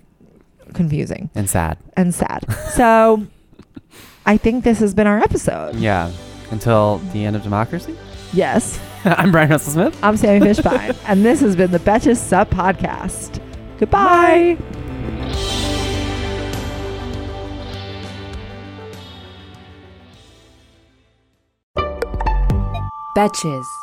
confusing 0.72 1.28
And 1.34 1.50
sad. 1.50 1.78
and 1.96 2.14
sad. 2.14 2.44
so, 2.74 3.26
I 4.30 4.36
think 4.36 4.62
this 4.62 4.78
has 4.78 4.94
been 4.94 5.08
our 5.08 5.18
episode. 5.18 5.74
Yeah. 5.74 6.12
Until 6.52 6.98
the 7.12 7.24
end 7.24 7.34
of 7.34 7.42
democracy. 7.42 7.96
Yes, 8.32 8.78
I'm 9.04 9.32
Bryan 9.32 9.50
Russell 9.50 9.72
Smith. 9.72 9.98
I'm 10.04 10.16
Sami 10.16 10.38
Fishbein. 10.38 10.96
and 11.08 11.24
this 11.24 11.40
has 11.40 11.56
been 11.56 11.72
the 11.72 11.80
Betches 11.80 12.18
Sup 12.18 12.48
Podcast. 12.48 13.40
Goodbye. 13.80 14.56
Betches. 23.16 23.79